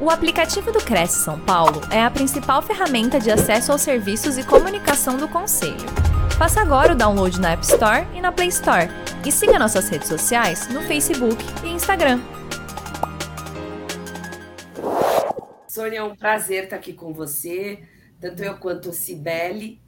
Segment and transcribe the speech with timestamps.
[0.00, 4.46] O aplicativo do Cresce São Paulo é a principal ferramenta de acesso aos serviços e
[4.46, 5.74] comunicação do Conselho.
[6.38, 8.86] Faça agora o download na App Store e na Play Store.
[9.26, 12.20] E siga nossas redes sociais no Facebook e Instagram.
[15.66, 17.80] Sônia, é um prazer estar aqui com você,
[18.20, 19.82] tanto eu quanto Cibele,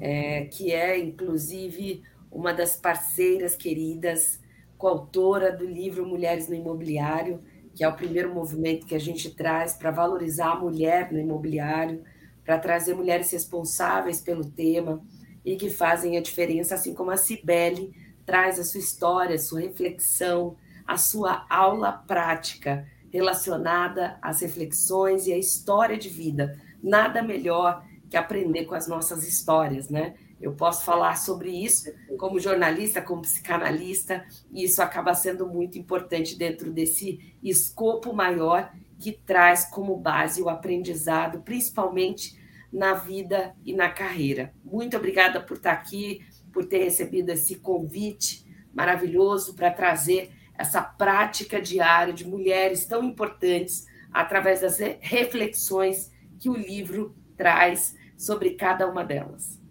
[0.00, 4.40] é, que é, inclusive, uma das parceiras queridas,
[4.78, 7.42] coautora do livro Mulheres no Imobiliário,
[7.74, 12.02] que é o primeiro movimento que a gente traz para valorizar a mulher no imobiliário,
[12.44, 15.02] para trazer mulheres responsáveis pelo tema
[15.44, 19.60] e que fazem a diferença, assim como a Cibele traz a sua história, a sua
[19.60, 26.58] reflexão, a sua aula prática relacionada às reflexões e à história de vida.
[26.82, 30.14] Nada melhor que aprender com as nossas histórias, né?
[30.42, 31.88] Eu posso falar sobre isso
[32.18, 39.12] como jornalista, como psicanalista, e isso acaba sendo muito importante dentro desse escopo maior que
[39.12, 42.36] traz como base o aprendizado, principalmente
[42.72, 44.52] na vida e na carreira.
[44.64, 51.60] Muito obrigada por estar aqui, por ter recebido esse convite maravilhoso para trazer essa prática
[51.60, 59.04] diária de mulheres tão importantes através das reflexões que o livro traz sobre cada uma
[59.04, 59.61] delas.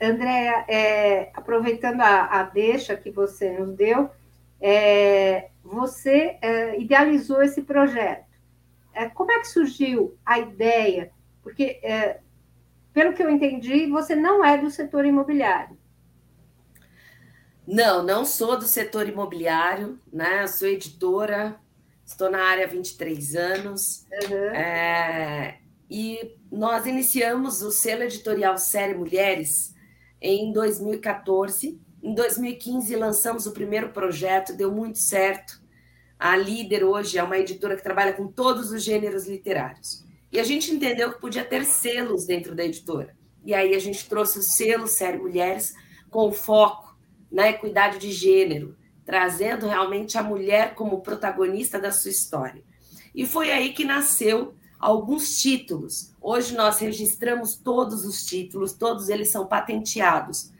[0.00, 4.08] Andréa, é, aproveitando a, a, deixa que você nos deu,
[4.58, 8.24] é, você é, idealizou esse projeto.
[8.94, 11.10] É, como é que surgiu a ideia?
[11.42, 12.20] Porque, é,
[12.94, 15.78] pelo que eu entendi, você não é do setor imobiliário.
[17.66, 20.46] Não, não sou do setor imobiliário, né?
[20.46, 21.56] Sou editora,
[22.04, 24.06] estou na área há 23 anos.
[24.10, 25.54] Uhum.
[25.88, 29.74] e nós iniciamos o selo editorial Série Mulheres
[30.20, 31.80] em 2014.
[32.02, 35.60] Em 2015, lançamos o primeiro projeto, deu muito certo.
[36.18, 40.04] A Líder hoje é uma editora que trabalha com todos os gêneros literários.
[40.32, 43.16] E a gente entendeu que podia ter selos dentro da editora.
[43.44, 45.74] E aí a gente trouxe o selo Série Mulheres
[46.10, 46.96] com foco
[47.30, 52.62] na equidade de gênero, trazendo realmente a mulher como protagonista da sua história.
[53.14, 56.14] E foi aí que nasceu alguns títulos.
[56.20, 60.50] Hoje nós registramos todos os títulos, todos eles são patenteados.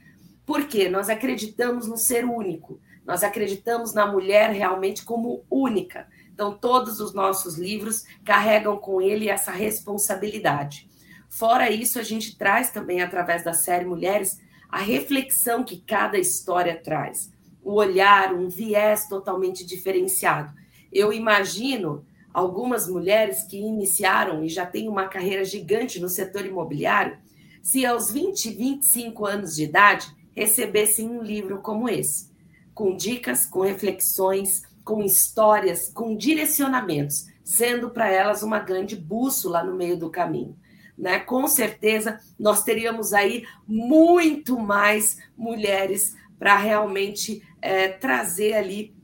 [0.44, 0.88] Por quê?
[0.88, 6.06] Nós acreditamos no ser único, nós acreditamos na mulher realmente como única.
[6.32, 10.88] Então, todos os nossos livros carregam com ele essa responsabilidade.
[11.28, 16.80] Fora isso, a gente traz também, através da série Mulheres, a reflexão que cada história
[16.82, 17.32] traz,
[17.62, 20.52] o olhar, um viés totalmente diferenciado.
[20.92, 27.18] Eu imagino algumas mulheres que iniciaram e já têm uma carreira gigante no setor imobiliário,
[27.62, 32.30] se aos 20, 25 anos de idade recebessem um livro como esse,
[32.72, 39.76] com dicas, com reflexões, com histórias, com direcionamentos, sendo para elas uma grande bússola no
[39.76, 40.56] meio do caminho.
[40.96, 41.18] Né?
[41.18, 48.94] Com certeza, nós teríamos aí muito mais mulheres para realmente é, trazer ali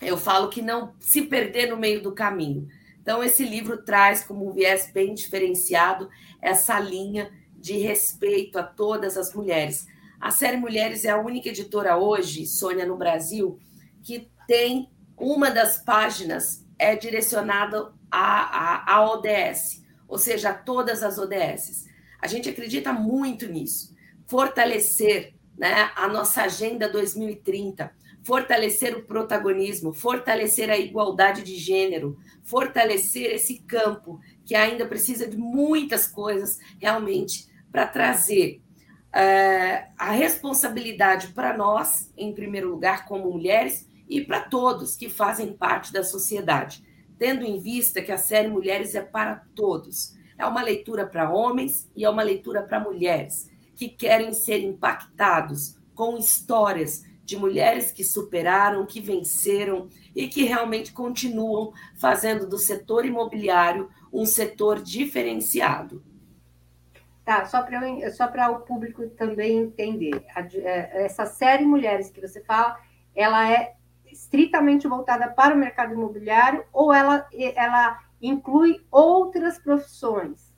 [0.00, 2.68] eu falo que não se perder no meio do caminho.
[3.00, 6.08] Então, esse livro traz como um viés bem diferenciado
[6.40, 9.86] essa linha de respeito a todas as mulheres.
[10.20, 13.58] A série Mulheres é a única editora hoje, Sônia, no Brasil,
[14.02, 21.18] que tem uma das páginas é direcionada à, à, ODS, ou seja, a todas as
[21.18, 21.88] ODSs.
[22.20, 23.94] A gente acredita muito nisso.
[24.26, 27.92] Fortalecer né, a nossa Agenda 2030,
[28.22, 35.36] fortalecer o protagonismo, fortalecer a igualdade de gênero, fortalecer esse campo que ainda precisa de
[35.36, 38.60] muitas coisas realmente para trazer
[39.08, 45.52] uh, a responsabilidade para nós, em primeiro lugar, como mulheres, e para todos que fazem
[45.52, 46.82] parte da sociedade,
[47.18, 50.16] tendo em vista que a série Mulheres é para todos.
[50.38, 55.76] É uma leitura para homens e é uma leitura para mulheres que querem ser impactados
[55.94, 63.04] com histórias de mulheres que superaram, que venceram e que realmente continuam fazendo do setor
[63.04, 66.02] imobiliário um setor diferenciado.
[67.26, 72.80] Tá, só para só o público também entender, é, essa série Mulheres que você fala,
[73.14, 73.74] ela é
[74.10, 80.48] estritamente voltada para o mercado imobiliário ou ela, ela inclui outras profissões?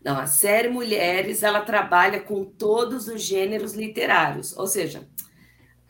[0.00, 5.08] Não, a série Mulheres, ela trabalha com todos os gêneros literários, ou seja,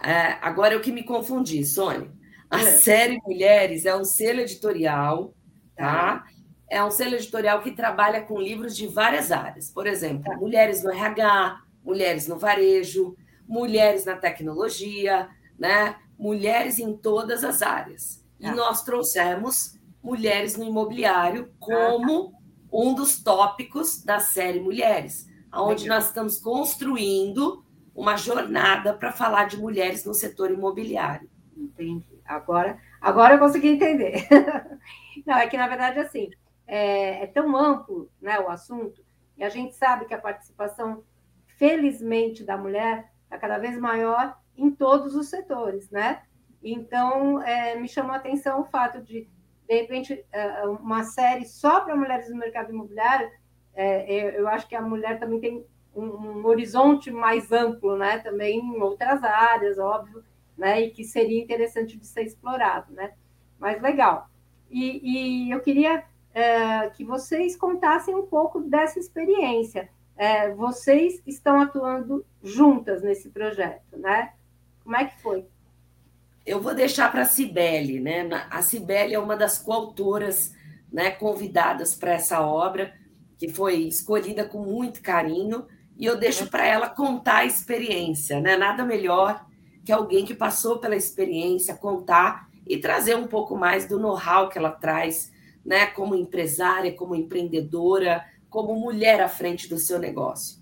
[0.02, 2.10] é, agora eu que me confundi, Sônia.
[2.50, 2.72] A é.
[2.72, 5.34] série Mulheres é um selo editorial,
[5.76, 6.24] tá?
[6.68, 9.70] É um selo editorial que trabalha com livros de várias áreas.
[9.70, 10.36] Por exemplo, tá.
[10.36, 13.16] mulheres no RH, mulheres no varejo,
[13.46, 15.96] mulheres na tecnologia, né?
[16.18, 18.24] Mulheres em todas as áreas.
[18.38, 18.54] E ah.
[18.54, 22.32] nós trouxemos mulheres no imobiliário como
[22.72, 27.64] um dos tópicos da série Mulheres, onde nós estamos construindo
[27.94, 31.28] uma jornada para falar de mulheres no setor imobiliário.
[31.56, 32.20] Entendi.
[32.24, 34.26] Agora, agora eu consegui entender.
[35.26, 36.30] Não, é que na verdade assim
[36.66, 39.02] é, é tão amplo, né, o assunto
[39.40, 41.02] e a gente sabe que a participação,
[41.56, 46.22] felizmente, da mulher está cada vez maior em todos os setores, né?
[46.62, 49.26] Então, é, me chamou a atenção o fato de,
[49.66, 53.30] de repente, é, uma série só para mulheres no mercado imobiliário,
[53.72, 58.18] é, eu acho que a mulher também tem um, um, horizonte mais amplo, né?
[58.18, 60.24] Também em outras áreas, óbvio,
[60.56, 60.80] né?
[60.82, 63.12] E que seria interessante de ser explorado, né?
[63.58, 64.28] Mas legal.
[64.70, 69.88] E, e eu queria é, que vocês contassem um pouco dessa experiência.
[70.16, 74.32] É, vocês estão atuando juntas nesse projeto, né?
[74.84, 75.46] Como é que foi?
[76.44, 78.28] Eu vou deixar para a Cibele, né?
[78.50, 80.54] A Cibele é uma das coautoras
[80.92, 82.92] né, convidadas para essa obra,
[83.38, 85.66] que foi escolhida com muito carinho,
[86.00, 88.56] e eu deixo para ela contar a experiência, né?
[88.56, 89.44] Nada melhor
[89.84, 94.56] que alguém que passou pela experiência contar e trazer um pouco mais do know-how que
[94.56, 95.30] ela traz
[95.62, 100.58] né, como empresária, como empreendedora, como mulher à frente do seu negócio.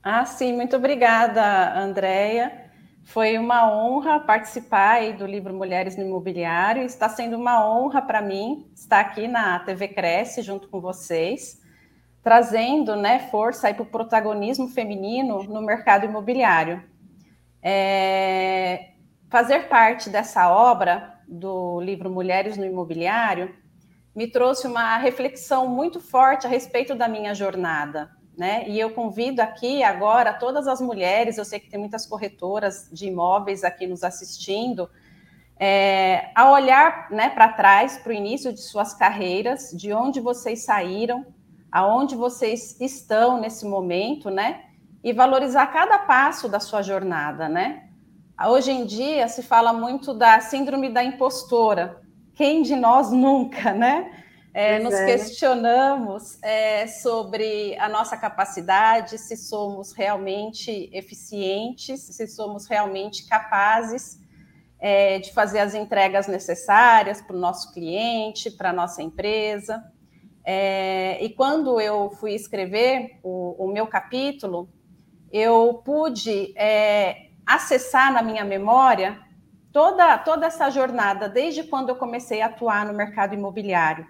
[0.00, 2.70] Ah, sim, muito obrigada, Andréia.
[3.02, 6.84] Foi uma honra participar do livro Mulheres no Imobiliário.
[6.84, 11.60] Está sendo uma honra para mim estar aqui na TV Cresce junto com vocês,
[12.26, 16.82] trazendo né, força para o protagonismo feminino no mercado imobiliário.
[17.62, 18.94] É,
[19.30, 23.54] fazer parte dessa obra do livro Mulheres no Imobiliário
[24.12, 28.10] me trouxe uma reflexão muito forte a respeito da minha jornada.
[28.36, 28.64] Né?
[28.66, 33.06] E eu convido aqui agora todas as mulheres, eu sei que tem muitas corretoras de
[33.06, 34.90] imóveis aqui nos assistindo,
[35.60, 40.64] é, a olhar né, para trás, para o início de suas carreiras, de onde vocês
[40.64, 41.24] saíram,
[41.76, 44.62] aonde vocês estão nesse momento, né?
[45.04, 47.90] E valorizar cada passo da sua jornada, né?
[48.48, 52.00] Hoje em dia se fala muito da síndrome da impostora.
[52.32, 54.10] Quem de nós nunca, né?
[54.54, 55.04] É, nos é.
[55.04, 64.18] questionamos é, sobre a nossa capacidade, se somos realmente eficientes, se somos realmente capazes
[64.80, 69.84] é, de fazer as entregas necessárias para o nosso cliente, para a nossa empresa.
[70.48, 74.68] É, e quando eu fui escrever o, o meu capítulo,
[75.32, 79.18] eu pude é, acessar na minha memória
[79.72, 84.06] toda, toda essa jornada, desde quando eu comecei a atuar no mercado imobiliário.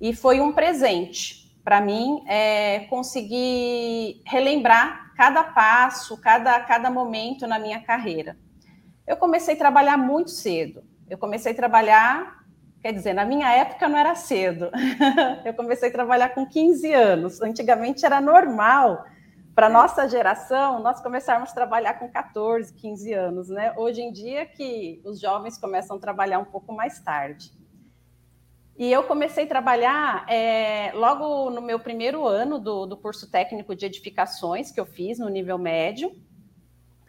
[0.00, 7.58] E foi um presente para mim é, conseguir relembrar cada passo, cada, cada momento na
[7.58, 8.38] minha carreira.
[9.06, 10.82] Eu comecei a trabalhar muito cedo.
[11.06, 12.39] Eu comecei a trabalhar,
[12.82, 14.70] quer dizer, na minha época não era cedo.
[15.44, 17.40] eu comecei a trabalhar com 15 anos.
[17.40, 19.04] Antigamente era normal
[19.54, 23.74] para a nossa geração, nós começarmos a trabalhar com 14, 15 anos, né?
[23.76, 27.52] Hoje em dia que os jovens começam a trabalhar um pouco mais tarde.
[28.78, 33.74] E eu comecei a trabalhar é, logo no meu primeiro ano do, do curso técnico
[33.74, 36.10] de edificações que eu fiz no nível médio,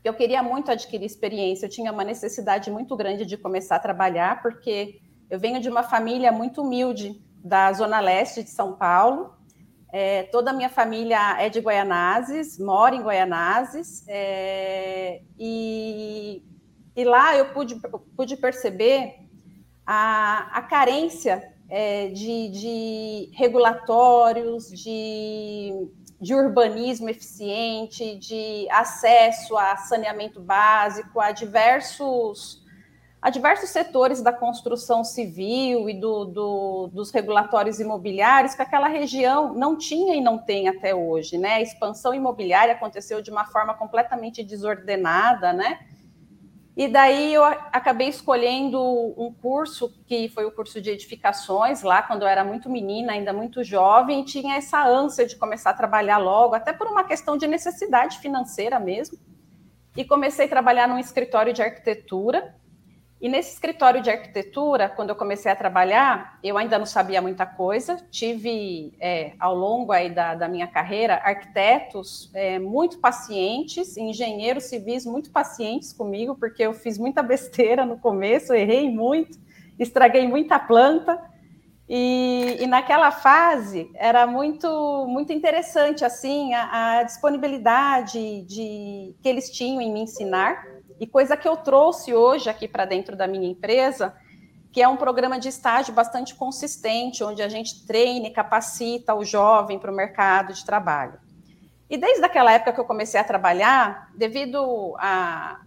[0.04, 4.42] eu queria muito adquirir experiência, eu tinha uma necessidade muito grande de começar a trabalhar,
[4.42, 5.00] porque
[5.32, 9.34] eu venho de uma família muito humilde da zona leste de São Paulo,
[9.90, 16.44] é, toda a minha família é de Guaianazes, mora em Guaianazes, é, e,
[16.94, 17.76] e, lá eu pude,
[18.16, 19.16] pude perceber
[19.86, 25.72] a, a carência é, de, de, regulatórios, de,
[26.20, 32.61] de urbanismo eficiente, de acesso a saneamento básico, a diversos
[33.22, 39.54] a diversos setores da construção civil e do, do, dos regulatórios imobiliários que aquela região
[39.54, 41.56] não tinha e não tem até hoje, né?
[41.56, 45.86] A expansão imobiliária aconteceu de uma forma completamente desordenada, né?
[46.76, 52.24] E daí eu acabei escolhendo um curso que foi o curso de edificações lá quando
[52.24, 56.56] eu era muito menina, ainda muito jovem, tinha essa ânsia de começar a trabalhar logo,
[56.56, 59.20] até por uma questão de necessidade financeira mesmo.
[59.96, 62.56] E comecei a trabalhar num escritório de arquitetura
[63.22, 67.46] e nesse escritório de arquitetura, quando eu comecei a trabalhar, eu ainda não sabia muita
[67.46, 67.98] coisa.
[68.10, 75.06] Tive, é, ao longo aí da, da minha carreira, arquitetos é, muito pacientes, engenheiros civis
[75.06, 79.38] muito pacientes comigo, porque eu fiz muita besteira no começo, errei muito,
[79.78, 81.22] estraguei muita planta.
[81.88, 89.52] E, e naquela fase era muito, muito interessante assim a, a disponibilidade de, que eles
[89.52, 93.50] tinham em me ensinar e coisa que eu trouxe hoje aqui para dentro da minha
[93.50, 94.16] empresa,
[94.72, 99.26] que é um programa de estágio bastante consistente, onde a gente treina e capacita o
[99.26, 101.20] jovem para o mercado de trabalho.
[101.90, 105.62] E desde aquela época que eu comecei a trabalhar, devido a,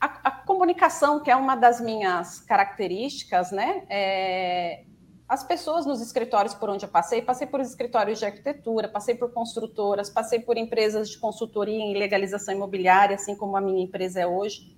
[0.00, 3.82] a, a comunicação, que é uma das minhas características, né?
[3.90, 4.84] É,
[5.30, 9.32] as pessoas nos escritórios por onde eu passei, passei por escritórios de arquitetura, passei por
[9.32, 14.26] construtoras, passei por empresas de consultoria em legalização imobiliária, assim como a minha empresa é
[14.26, 14.76] hoje.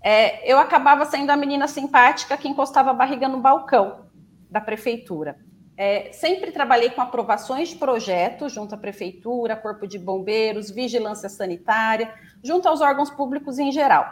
[0.00, 4.06] É, eu acabava sendo a menina simpática que encostava a barriga no balcão
[4.48, 5.40] da prefeitura.
[5.76, 12.14] É, sempre trabalhei com aprovações de projetos junto à prefeitura, corpo de bombeiros, vigilância sanitária,
[12.44, 14.06] junto aos órgãos públicos em geral.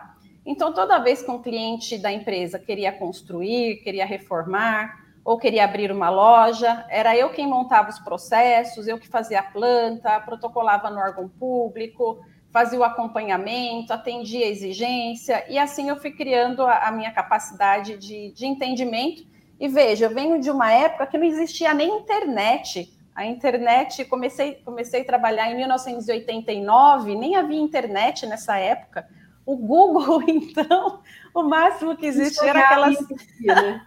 [0.45, 5.93] Então, toda vez que um cliente da empresa queria construir, queria reformar ou queria abrir
[5.93, 10.99] uma loja, era eu quem montava os processos, eu que fazia a planta, protocolava no
[10.99, 16.93] órgão público, fazia o acompanhamento, atendia a exigência, e assim eu fui criando a, a
[16.93, 19.25] minha capacidade de, de entendimento
[19.63, 22.93] e veja, eu venho de uma época que não existia nem internet.
[23.15, 29.07] A internet, comecei, comecei a trabalhar em 1989, nem havia internet nessa época.
[29.47, 31.01] O Google, então,
[31.33, 32.97] o máximo que existia era aquelas.
[33.41, 33.87] Né?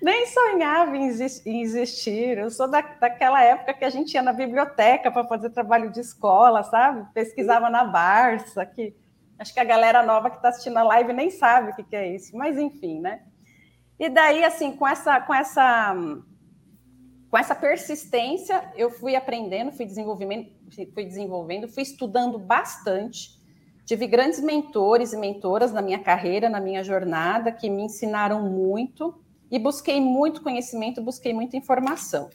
[0.00, 1.06] Nem sonhava em
[1.60, 2.38] existir.
[2.38, 6.00] Eu sou da, daquela época que a gente ia na biblioteca para fazer trabalho de
[6.00, 7.06] escola, sabe?
[7.14, 8.94] Pesquisava na Barça, que
[9.38, 11.96] acho que a galera nova que está assistindo a live nem sabe o que, que
[11.96, 13.22] é isso, mas enfim, né?
[13.98, 15.94] E daí, assim, com essa, com essa,
[17.30, 20.50] com essa persistência, eu fui aprendendo, fui desenvolvendo,
[20.92, 23.40] fui desenvolvendo, fui estudando bastante.
[23.86, 29.18] Tive grandes mentores e mentoras na minha carreira, na minha jornada, que me ensinaram muito
[29.50, 32.30] e busquei muito conhecimento, busquei muita informação.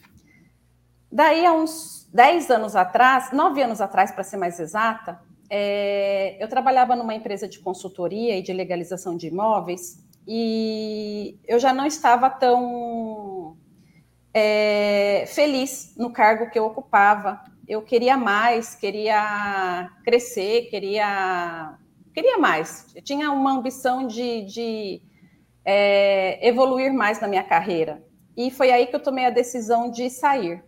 [1.10, 6.48] Daí, há uns 10 anos atrás, 9 anos atrás, para ser mais exata, é, eu
[6.48, 12.30] trabalhava numa empresa de consultoria e de legalização de imóveis e eu já não estava
[12.30, 13.56] tão
[14.32, 17.44] é, feliz no cargo que eu ocupava.
[17.68, 21.76] Eu queria mais, queria crescer, queria,
[22.14, 22.86] queria mais.
[22.94, 25.02] Eu tinha uma ambição de, de
[25.64, 28.02] é, evoluir mais na minha carreira.
[28.36, 30.62] E foi aí que eu tomei a decisão de sair.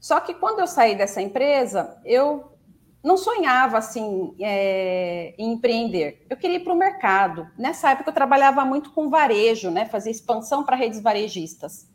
[0.00, 2.54] Só que quando eu saí dessa empresa, eu
[3.02, 6.24] não sonhava assim é, em empreender.
[6.28, 7.46] Eu queria ir para o mercado.
[7.58, 9.84] Nessa época eu trabalhava muito com varejo, né?
[9.84, 11.86] Fazia expansão para redes varejistas.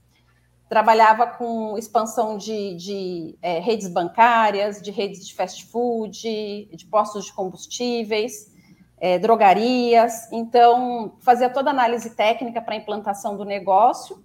[0.69, 7.25] Trabalhava com expansão de, de é, redes bancárias, de redes de fast food, de postos
[7.25, 8.53] de combustíveis,
[8.99, 10.31] é, drogarias.
[10.31, 14.23] Então, fazia toda a análise técnica para a implantação do negócio.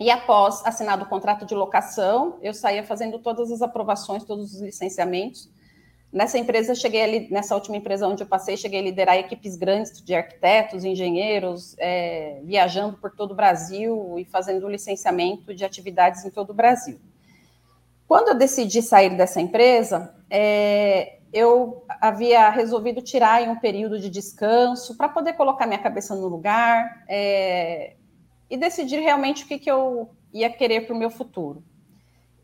[0.00, 4.60] E após assinado o contrato de locação, eu saía fazendo todas as aprovações, todos os
[4.60, 5.48] licenciamentos
[6.12, 10.02] Nessa empresa, cheguei ali, nessa última empresa onde eu passei, cheguei a liderar equipes grandes
[10.02, 16.30] de arquitetos, engenheiros, é, viajando por todo o Brasil e fazendo licenciamento de atividades em
[16.30, 17.00] todo o Brasil.
[18.06, 24.96] Quando eu decidi sair dessa empresa, é, eu havia resolvido tirar um período de descanso
[24.96, 27.94] para poder colocar minha cabeça no lugar é,
[28.50, 31.64] e decidir realmente o que, que eu ia querer para o meu futuro.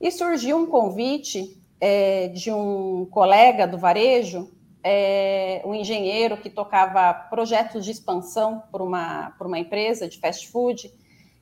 [0.00, 4.50] E surgiu um convite é, de um colega do varejo,
[4.82, 10.48] é, um engenheiro que tocava projetos de expansão por uma, por uma empresa de fast
[10.48, 10.90] food,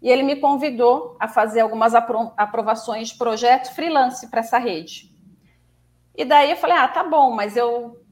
[0.02, 5.15] e ele me convidou a fazer algumas apro aprovações de projetos freelance para essa rede.
[6.16, 8.02] E daí eu falei, ah, tá bom, mas eu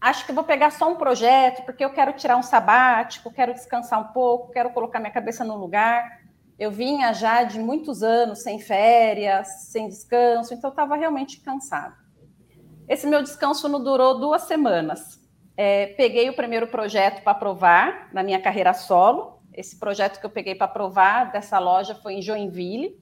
[0.00, 4.00] acho que vou pegar só um projeto, porque eu quero tirar um sabático, quero descansar
[4.00, 6.20] um pouco, quero colocar minha cabeça no lugar.
[6.58, 11.94] Eu vinha já de muitos anos sem férias, sem descanso, então eu estava realmente cansada.
[12.88, 15.20] Esse meu descanso não durou duas semanas.
[15.56, 19.42] É, peguei o primeiro projeto para aprovar na minha carreira solo.
[19.52, 22.96] Esse projeto que eu peguei para aprovar dessa loja foi em Joinville.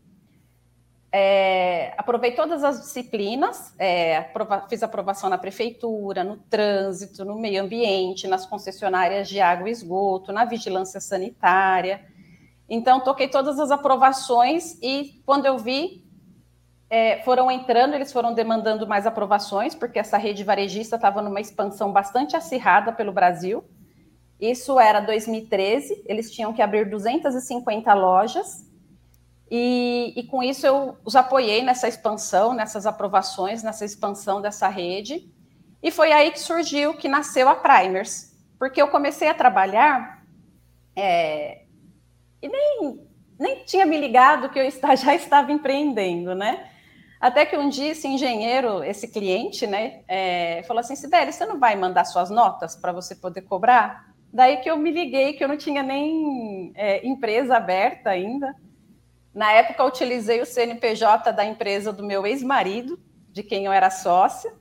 [1.16, 7.62] É, aprovei todas as disciplinas, é, aprova fiz aprovação na prefeitura, no trânsito, no meio
[7.62, 12.04] ambiente, nas concessionárias de água e esgoto, na vigilância sanitária.
[12.68, 16.04] Então, toquei todas as aprovações e quando eu vi,
[16.90, 21.92] é, foram entrando, eles foram demandando mais aprovações, porque essa rede varejista estava numa expansão
[21.92, 23.62] bastante acirrada pelo Brasil.
[24.40, 28.68] Isso era 2013, eles tinham que abrir 250 lojas,
[29.50, 35.30] e, e, com isso eu os apoiei nessa expansão, nessas aprovações, nessa expansão dessa rede.
[35.82, 40.24] E foi aí que surgiu, que nasceu a Primers, porque eu comecei a trabalhar
[40.96, 41.64] é,
[42.40, 43.06] e nem,
[43.38, 46.70] nem tinha me ligado que eu já estava empreendendo, né?
[47.20, 51.58] Até que um dia esse engenheiro, esse cliente, né, é, falou assim: Sibeli, você não
[51.58, 54.12] vai mandar suas notas para você poder cobrar?
[54.32, 58.54] Daí que eu me liguei que eu não tinha nem é, empresa aberta ainda.
[59.34, 62.98] Na época, utilizei o CNPJ da empresa do meu ex-marido,
[63.30, 64.54] de quem eu era sócia.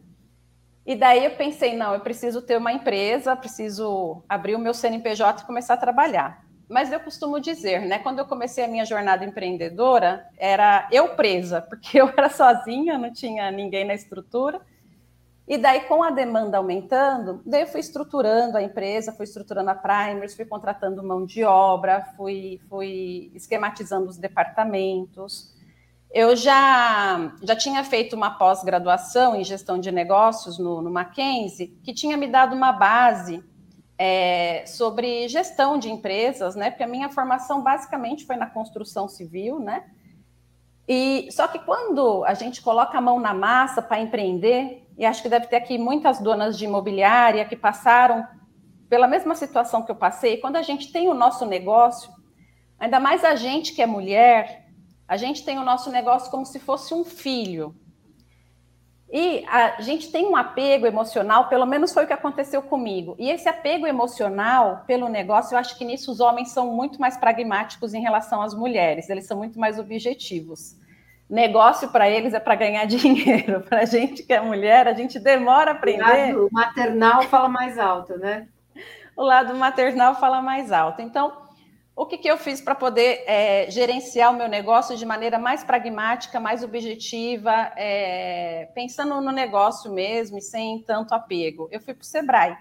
[0.86, 5.44] E daí eu pensei, não, eu preciso ter uma empresa, preciso abrir o meu CNPJ
[5.44, 6.44] e começar a trabalhar.
[6.68, 11.62] Mas eu costumo dizer, né, quando eu comecei a minha jornada empreendedora, era eu presa,
[11.70, 14.60] porque eu era sozinha, não tinha ninguém na estrutura.
[15.46, 19.76] E daí, com a demanda aumentando, daí eu fui estruturando a empresa, fui estruturando a
[19.76, 25.54] Primers, fui contratando mão de obra, fui, fui esquematizando os departamentos.
[26.10, 31.94] Eu já, já tinha feito uma pós-graduação em gestão de negócios no, no Mackenzie, que
[31.94, 33.44] tinha me dado uma base
[33.98, 36.70] é, sobre gestão de empresas, né?
[36.70, 39.84] Porque a minha formação basicamente foi na construção civil, né?
[40.88, 45.22] E só que quando a gente coloca a mão na massa para empreender, e acho
[45.22, 48.28] que deve ter aqui muitas donas de imobiliária que passaram
[48.90, 50.38] pela mesma situação que eu passei.
[50.38, 52.12] Quando a gente tem o nosso negócio,
[52.80, 54.68] ainda mais a gente que é mulher,
[55.08, 57.76] a gente tem o nosso negócio como se fosse um filho.
[59.12, 63.16] E a gente tem um apego emocional, pelo menos foi o que aconteceu comigo.
[63.20, 67.16] E esse apego emocional pelo negócio, eu acho que nisso os homens são muito mais
[67.18, 70.82] pragmáticos em relação às mulheres, eles são muito mais objetivos
[71.30, 73.62] negócio para eles é para ganhar dinheiro.
[73.62, 76.36] Para a gente que é mulher, a gente demora a aprender.
[76.36, 78.48] O lado maternal fala mais alto, né?
[79.15, 81.01] O lado maternal fala mais alto.
[81.01, 81.44] Então,
[81.96, 85.63] o que, que eu fiz para poder é, gerenciar o meu negócio de maneira mais
[85.63, 91.70] pragmática, mais objetiva, é, pensando no negócio mesmo e sem tanto apego?
[91.72, 92.58] Eu fui para o Sebrae.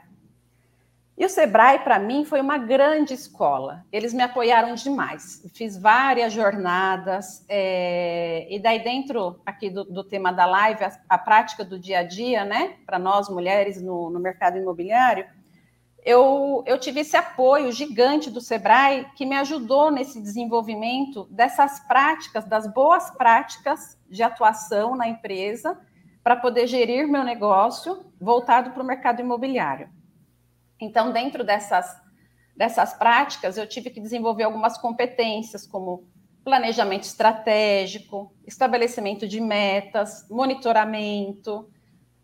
[1.17, 3.85] E o Sebrae, para mim, foi uma grande escola.
[3.93, 5.45] Eles me apoiaram demais.
[5.53, 8.47] Fiz várias jornadas, é...
[8.51, 12.03] e daí, dentro aqui do, do tema da live, a, a, prática do dia a
[12.03, 15.27] dia, né, para nós mulheres no, no mercado imobiliário,
[16.05, 22.45] eu, eu, tive esse apoio gigante do Sebrae que me ajudou nesse desenvolvimento dessas práticas,
[22.45, 25.79] das boas práticas de atuação na empresa,
[26.25, 29.89] para poder gerir meu negócio voltado para o mercado imobiliário.
[30.83, 31.87] Então, dentro dessas,
[32.57, 36.09] dessas práticas, eu tive que desenvolver algumas competências, como
[36.45, 41.71] planejamento estratégico, estabelecimento de metas, monitoramento.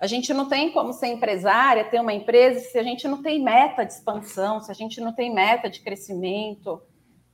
[0.00, 3.40] A gente não tem como ser empresária, ter uma empresa, se a gente não tem
[3.40, 6.82] meta de expansão, se a gente não tem meta de crescimento.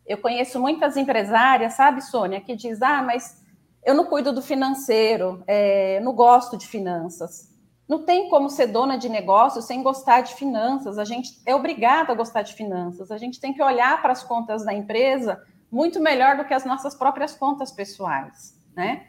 [0.06, 3.42] Eu conheço muitas empresárias, sabe, Sônia, que diz: ah, mas
[3.82, 7.53] eu não cuido do financeiro, é, não gosto de finanças.
[7.88, 10.98] Não tem como ser dona de negócio sem gostar de finanças.
[10.98, 13.10] A gente é obrigado a gostar de finanças.
[13.10, 16.64] A gente tem que olhar para as contas da empresa muito melhor do que as
[16.64, 19.08] nossas próprias contas pessoais, né?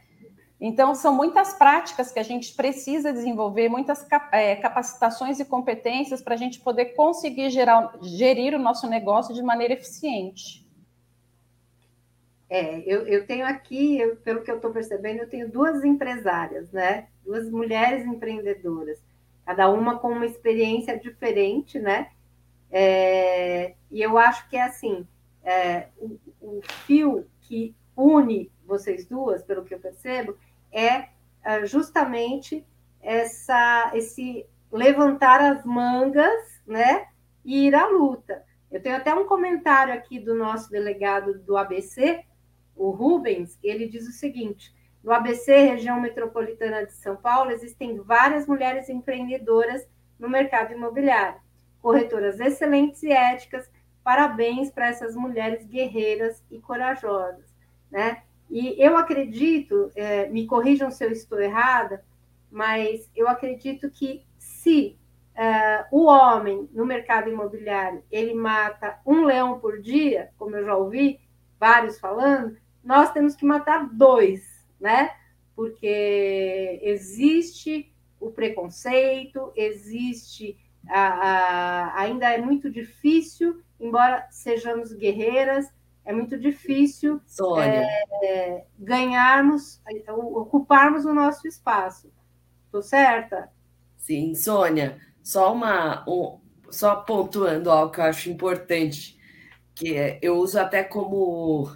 [0.59, 6.33] Então, são muitas práticas que a gente precisa desenvolver, muitas é, capacitações e competências para
[6.33, 10.65] a gente poder conseguir gerar, gerir o nosso negócio de maneira eficiente.
[12.49, 16.71] É, eu, eu tenho aqui, eu, pelo que eu estou percebendo, eu tenho duas empresárias,
[16.71, 17.07] né?
[17.25, 19.01] Duas mulheres empreendedoras,
[19.45, 22.11] cada uma com uma experiência diferente, né?
[22.71, 25.07] É, e eu acho que é assim,
[25.43, 30.37] é, o, o, fio que une vocês duas, pelo que eu percebo,
[30.71, 31.09] é,
[31.43, 32.65] é justamente
[33.01, 37.07] essa, esse levantar as mangas, né?
[37.43, 38.43] E ir à luta.
[38.71, 42.25] Eu tenho até um comentário aqui do nosso delegado do ABC,
[42.75, 48.47] o Rubens, ele diz o seguinte: no ABC, região metropolitana de São Paulo, existem várias
[48.47, 49.87] mulheres empreendedoras
[50.17, 51.39] no mercado imobiliário,
[51.79, 53.69] corretoras excelentes e éticas.
[54.03, 57.45] Parabéns para essas mulheres guerreiras e corajosas,
[57.91, 58.23] né?
[58.49, 62.03] E eu acredito, é, me corrijam se eu estou errada,
[62.49, 64.97] mas eu acredito que se
[65.35, 70.75] é, o homem no mercado imobiliário ele mata um leão por dia, como eu já
[70.75, 71.19] ouvi
[71.59, 75.11] vários falando, nós temos que matar dois né?
[75.55, 80.57] Porque existe o preconceito, existe
[80.87, 85.67] a, a, ainda é muito difícil, embora sejamos guerreiras,
[86.03, 87.19] é muito difícil
[88.23, 92.11] é, ganharmos, ocuparmos o nosso espaço.
[92.65, 93.49] Estou certa?
[93.97, 99.19] Sim, Sônia, só uma um, só pontuando algo que eu acho importante,
[99.73, 101.71] que é, eu uso até como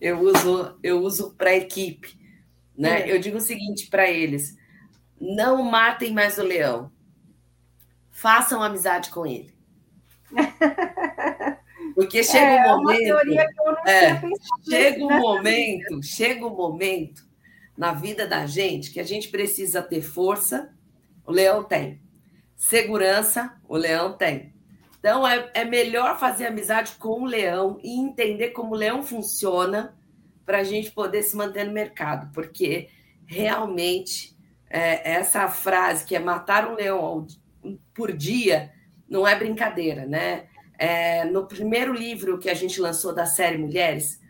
[0.00, 2.16] eu uso eu uso para equipe,
[2.76, 3.02] né?
[3.02, 3.12] É.
[3.12, 4.56] Eu digo o seguinte para eles:
[5.20, 6.90] não matem mais o leão,
[8.10, 9.54] façam amizade com ele.
[11.94, 13.18] Porque chega é, um momento,
[13.86, 14.20] é,
[14.68, 15.18] chega um né?
[15.18, 17.26] momento, chega um momento
[17.76, 20.72] na vida da gente que a gente precisa ter força,
[21.26, 22.00] o leão tem.
[22.56, 24.51] Segurança, o leão tem.
[25.02, 29.98] Então, é, é melhor fazer amizade com o leão e entender como o leão funciona
[30.46, 32.88] para a gente poder se manter no mercado, porque
[33.26, 34.38] realmente
[34.70, 37.26] é, essa frase que é matar um leão
[37.92, 38.70] por dia
[39.08, 40.44] não é brincadeira, né?
[40.78, 44.20] É, no primeiro livro que a gente lançou da série Mulheres,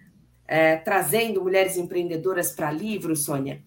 [0.48, 3.62] é, trazendo mulheres empreendedoras para livro, Sônia,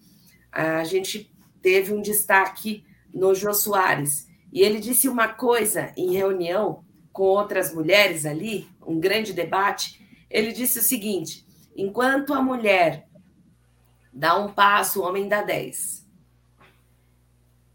[0.50, 4.26] a gente teve um destaque no Jô Soares.
[4.52, 6.84] E ele disse uma coisa em reunião
[7.16, 10.06] com outras mulheres ali, um grande debate.
[10.28, 13.08] Ele disse o seguinte: enquanto a mulher
[14.12, 16.06] dá um passo, o homem dá dez.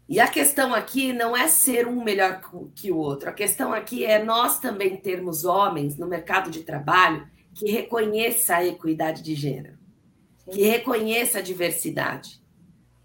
[0.08, 2.40] E a questão aqui não é ser um melhor
[2.74, 3.30] que o outro.
[3.30, 8.64] A questão aqui é nós também termos homens no mercado de trabalho que reconheça a
[8.64, 9.76] equidade de gênero,
[10.50, 12.40] que reconheça a diversidade,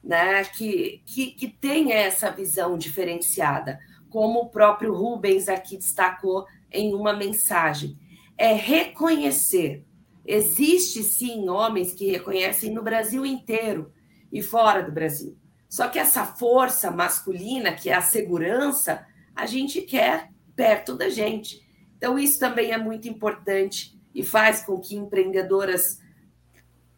[0.04, 0.44] né?
[0.44, 7.14] que, que, que tenha essa visão diferenciada, como o próprio Rubens aqui destacou em uma
[7.14, 7.98] mensagem.
[8.38, 9.86] É reconhecer.
[10.26, 13.92] Existe sim homens que reconhecem no Brasil inteiro
[14.32, 15.38] e fora do Brasil.
[15.70, 21.62] Só que essa força masculina, que é a segurança, a gente quer perto da gente.
[21.98, 26.00] Então, isso também é muito importante e faz com que empreendedoras,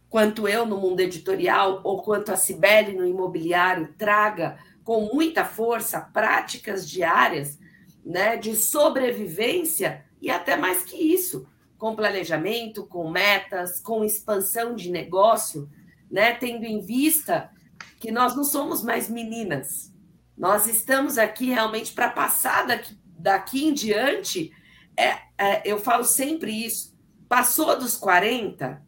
[0.10, 4.58] quanto eu no mundo editorial, ou quanto a Cibele no imobiliário, traga
[4.90, 7.60] com muita força práticas diárias
[8.04, 11.48] né, de sobrevivência e até mais que isso,
[11.78, 15.70] com planejamento, com metas, com expansão de negócio,
[16.10, 17.52] né, tendo em vista
[18.00, 19.94] que nós não somos mais meninas.
[20.36, 24.52] Nós estamos aqui realmente para passar daqui, daqui em diante.
[24.98, 26.98] É, é, eu falo sempre isso.
[27.28, 28.84] Passou dos 40,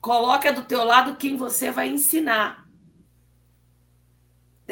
[0.00, 2.61] coloca do teu lado quem você vai ensinar.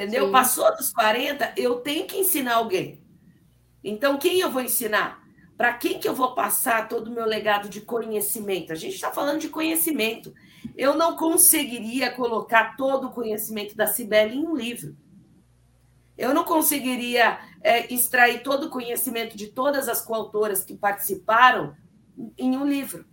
[0.01, 0.27] Entendeu?
[0.27, 0.33] Sim.
[0.33, 3.05] Passou dos 40, eu tenho que ensinar alguém.
[3.85, 5.23] Então, quem eu vou ensinar?
[5.59, 8.73] Para quem que eu vou passar todo o meu legado de conhecimento?
[8.73, 10.33] A gente está falando de conhecimento.
[10.75, 14.97] Eu não conseguiria colocar todo o conhecimento da Cibele em um livro.
[16.17, 21.77] Eu não conseguiria é, extrair todo o conhecimento de todas as coautoras que participaram
[22.39, 23.05] em um livro.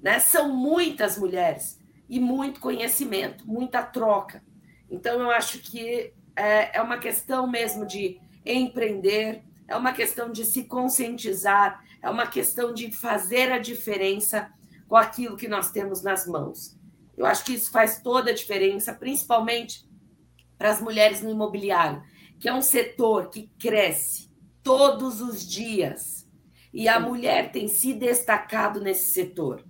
[0.00, 0.20] Né?
[0.20, 4.44] São muitas mulheres e muito conhecimento, muita troca.
[4.88, 10.44] Então, eu acho que é, é uma questão mesmo de empreender, é uma questão de
[10.44, 14.52] se conscientizar, é uma questão de fazer a diferença
[14.86, 16.76] com aquilo que nós temos nas mãos.
[17.16, 19.88] Eu acho que isso faz toda a diferença, principalmente
[20.58, 22.02] para as mulheres no imobiliário,
[22.38, 24.30] que é um setor que cresce
[24.62, 26.28] todos os dias.
[26.72, 29.64] E a mulher tem se destacado nesse setor.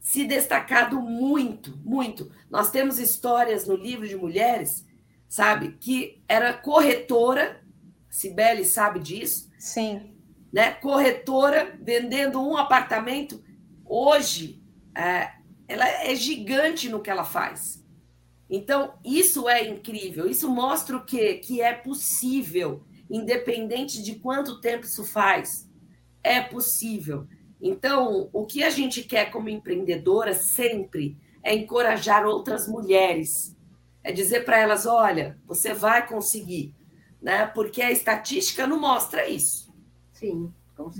[0.00, 2.32] Se destacado muito, muito.
[2.50, 4.86] Nós temos histórias no livro de mulheres,
[5.32, 7.64] sabe, que era corretora,
[8.10, 9.50] Cibele sabe disso.
[9.58, 10.14] Sim.
[10.52, 10.72] Né?
[10.72, 13.42] Corretora vendendo um apartamento.
[13.82, 14.62] Hoje,
[14.94, 15.30] é,
[15.66, 17.82] ela é gigante no que ela faz.
[18.50, 20.28] Então, isso é incrível.
[20.28, 21.38] Isso mostra o quê?
[21.38, 25.66] Que é possível, independente de quanto tempo isso faz.
[26.22, 27.26] É possível.
[27.58, 33.51] Então, o que a gente quer como empreendedora sempre é encorajar outras mulheres.
[34.02, 36.74] É dizer para elas: olha, você vai conseguir.
[37.20, 37.46] Né?
[37.46, 39.72] Porque a estatística não mostra isso.
[40.12, 40.52] Sim.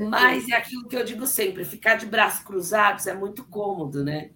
[0.09, 4.31] Mas é aquilo que eu digo sempre: ficar de braços cruzados é muito cômodo, né?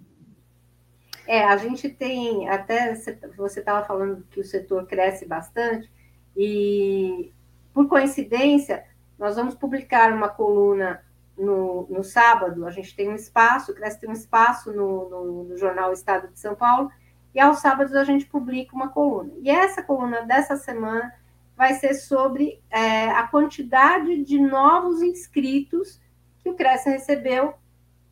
[1.26, 2.94] É, a gente tem, até
[3.37, 5.90] você estava falando que o setor cresce bastante,
[6.37, 7.33] e
[7.74, 8.85] por coincidência,
[9.18, 11.02] nós vamos publicar uma coluna
[11.37, 15.57] no, no sábado, a gente tem um espaço, cresce tem um espaço no, no, no
[15.57, 16.90] jornal Estado de São Paulo,
[17.37, 19.31] e aos sábados a gente publica uma coluna.
[19.42, 21.12] E essa coluna dessa semana
[21.55, 26.01] vai ser sobre é, a quantidade de novos inscritos
[26.38, 27.53] que o Cresce recebeu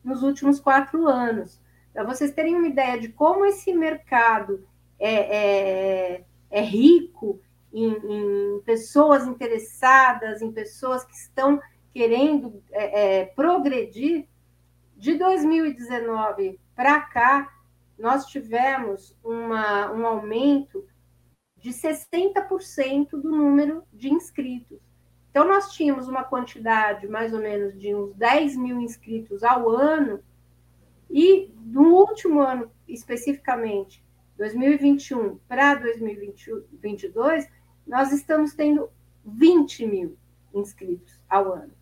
[0.03, 1.59] nos últimos quatro anos.
[1.91, 4.63] Para vocês terem uma ideia de como esse mercado
[4.99, 7.41] é, é, é rico
[7.73, 11.59] em, em, pessoas interessadas, em pessoas que estão
[11.91, 14.27] querendo é, é progredir,
[14.95, 17.54] de 2019 para cá,
[17.97, 20.85] nós tivemos uma, um aumento
[21.57, 24.79] de 60% do número de inscritos.
[25.31, 30.23] Então, nós tínhamos uma quantidade mais ou menos de uns 10 mil inscritos ao ano
[31.09, 34.03] e no último ano, especificamente,
[34.37, 37.49] 2021 para 2022,
[37.87, 38.89] nós estamos tendo
[39.25, 40.17] 20 mil
[40.53, 41.73] inscritos ao ano.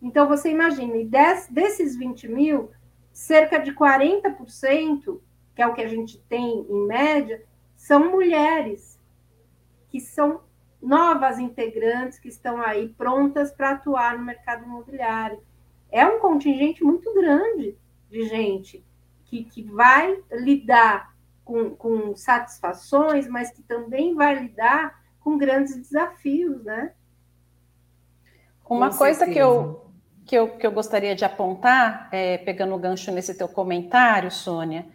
[0.00, 2.70] Então, você imagine, desses 20 mil,
[3.14, 5.20] cerca de 40%,
[5.54, 7.42] que é o que a gente tem em média,
[7.76, 9.00] são mulheres
[9.88, 10.42] que são
[10.82, 15.40] novas integrantes que estão aí prontas para atuar no mercado imobiliário.
[15.90, 17.78] É um contingente muito grande
[18.10, 18.84] de gente
[19.24, 26.64] que, que vai lidar com, com satisfações, mas que também vai lidar com grandes desafios,
[26.64, 26.92] né?
[28.68, 29.83] Uma com coisa que eu,
[30.26, 34.86] que, eu, que eu gostaria de apontar, é, pegando o gancho nesse teu comentário, Sônia,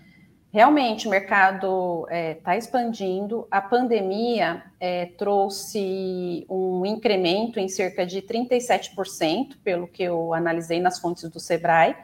[0.52, 3.48] Realmente, o mercado está é, tá expandindo.
[3.52, 10.98] A pandemia é, trouxe um incremento em cerca de 37%, pelo que eu analisei nas
[11.00, 11.96] fontes do Sebrae,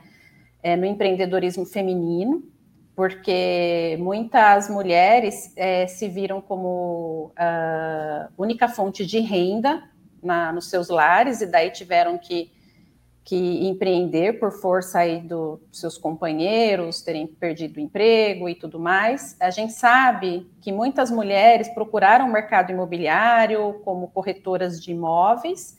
[0.61, 2.43] é, no empreendedorismo feminino,
[2.95, 9.83] porque muitas mulheres é, se viram como a única fonte de renda
[10.21, 12.51] na, nos seus lares e daí tiveram que
[13.25, 19.35] que empreender por força aí dos seus companheiros terem perdido o emprego e tudo mais.
[19.39, 25.75] A gente sabe que muitas mulheres procuraram o mercado imobiliário como corretoras de imóveis.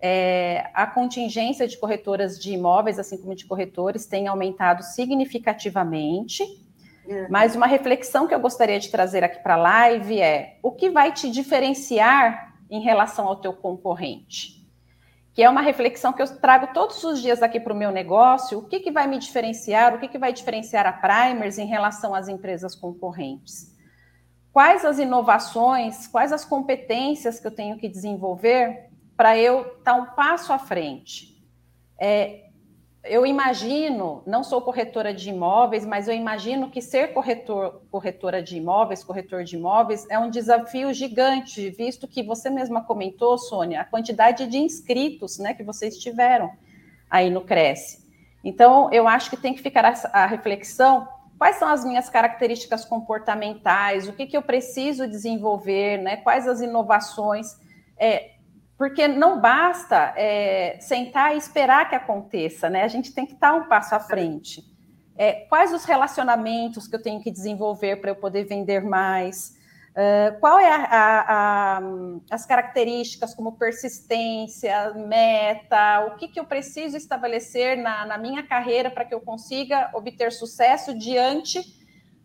[0.00, 6.42] É, a contingência de corretoras de imóveis, assim como de corretores, tem aumentado significativamente.
[7.06, 7.28] Uhum.
[7.30, 10.90] Mas uma reflexão que eu gostaria de trazer aqui para a live é: o que
[10.90, 14.61] vai te diferenciar em relação ao teu concorrente?
[15.34, 18.58] Que é uma reflexão que eu trago todos os dias aqui para o meu negócio.
[18.58, 19.94] O que, que vai me diferenciar?
[19.94, 23.74] O que, que vai diferenciar a Primers em relação às empresas concorrentes?
[24.52, 30.06] Quais as inovações, quais as competências que eu tenho que desenvolver para eu estar um
[30.14, 31.42] passo à frente?
[31.98, 32.50] É,
[33.04, 38.56] eu imagino, não sou corretora de imóveis, mas eu imagino que ser corretor, corretora de
[38.56, 43.84] imóveis, corretor de imóveis, é um desafio gigante, visto que você mesma comentou, Sônia, a
[43.84, 46.52] quantidade de inscritos né, que vocês tiveram
[47.10, 48.08] aí no Cresce.
[48.44, 52.84] Então, eu acho que tem que ficar a, a reflexão: quais são as minhas características
[52.84, 57.60] comportamentais, o que, que eu preciso desenvolver, né, quais as inovações.
[57.98, 58.30] É,
[58.82, 62.82] porque não basta é, sentar e esperar que aconteça, né?
[62.82, 64.60] A gente tem que estar um passo à frente.
[65.16, 69.56] É, quais os relacionamentos que eu tenho que desenvolver para eu poder vender mais?
[69.90, 71.82] Uh, qual é a, a, a,
[72.28, 78.90] as características como persistência, meta, o que, que eu preciso estabelecer na, na minha carreira
[78.90, 81.60] para que eu consiga obter sucesso diante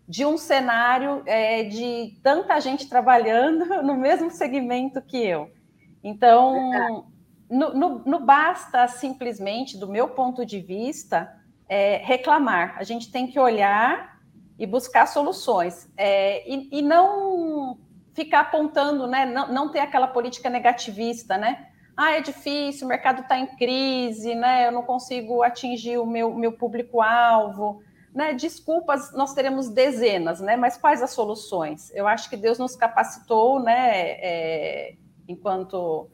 [0.10, 5.56] de um cenário é, de tanta gente trabalhando no mesmo segmento que eu.
[6.04, 7.06] Então,
[7.50, 11.34] não basta simplesmente, do meu ponto de vista,
[11.68, 12.76] é, reclamar.
[12.78, 14.18] A gente tem que olhar
[14.58, 15.90] e buscar soluções.
[15.96, 17.78] É, e, e, não
[18.14, 19.26] ficar apontando, né?
[19.26, 21.68] Não, não, ter aquela política negativista, né?
[21.96, 24.68] Ah, é difícil, o mercado está em crise, né?
[24.68, 27.82] Eu não consigo atingir o meu, meu público-alvo.
[28.14, 30.56] Né, desculpas, nós teremos dezenas, né?
[30.56, 31.92] Mas quais as soluções?
[31.94, 34.10] Eu acho que Deus nos capacitou, né?
[34.20, 34.96] É,
[35.28, 36.10] enquanto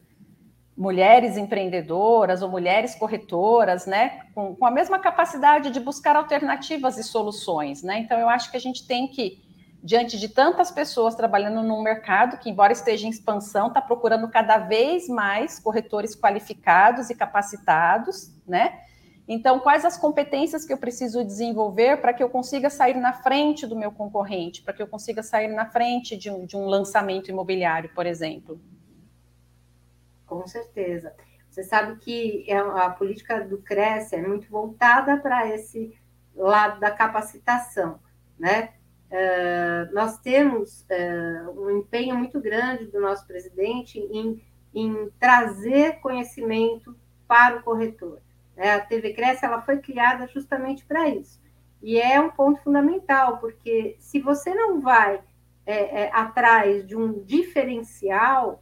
[0.76, 7.04] mulheres empreendedoras ou mulheres corretoras, né, com, com, a mesma capacidade de buscar alternativas e
[7.04, 8.00] soluções, né?
[8.00, 9.44] Então eu acho que a gente tem que,
[9.84, 14.58] diante de tantas pessoas trabalhando num mercado que, embora esteja em expansão, está procurando cada
[14.58, 18.80] vez mais corretores qualificados e capacitados, né?
[19.28, 23.66] Então, quais as competências que eu preciso desenvolver para que eu consiga sair na frente
[23.66, 27.30] do meu concorrente, para que eu consiga sair na frente de um, de um lançamento
[27.30, 28.60] imobiliário, por exemplo?
[30.42, 31.14] Com certeza.
[31.50, 35.96] Você sabe que é a política do Cresce é muito voltada para esse
[36.36, 38.00] lado da capacitação,
[38.40, 38.74] né?
[39.12, 44.42] Uh, nós temos uh, um empenho muito grande do nosso presidente em,
[44.74, 48.20] em trazer conhecimento para o corretor.
[48.56, 48.72] Né?
[48.72, 51.40] A TV Cresce ela foi criada justamente para isso.
[51.80, 55.22] E é um ponto fundamental, porque se você não vai
[55.64, 58.60] é, é, atrás de um diferencial,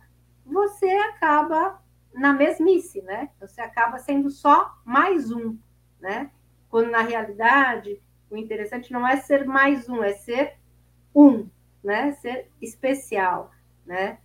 [0.52, 1.82] você acaba
[2.14, 3.30] na mesmice, né?
[3.40, 5.58] Você acaba sendo só mais um,
[6.00, 6.30] né?
[6.70, 10.56] Quando na realidade o interessante não é ser mais um, é ser
[11.16, 11.48] um,
[11.84, 12.12] né?
[12.14, 13.52] Ser especial,
[13.86, 14.20] né?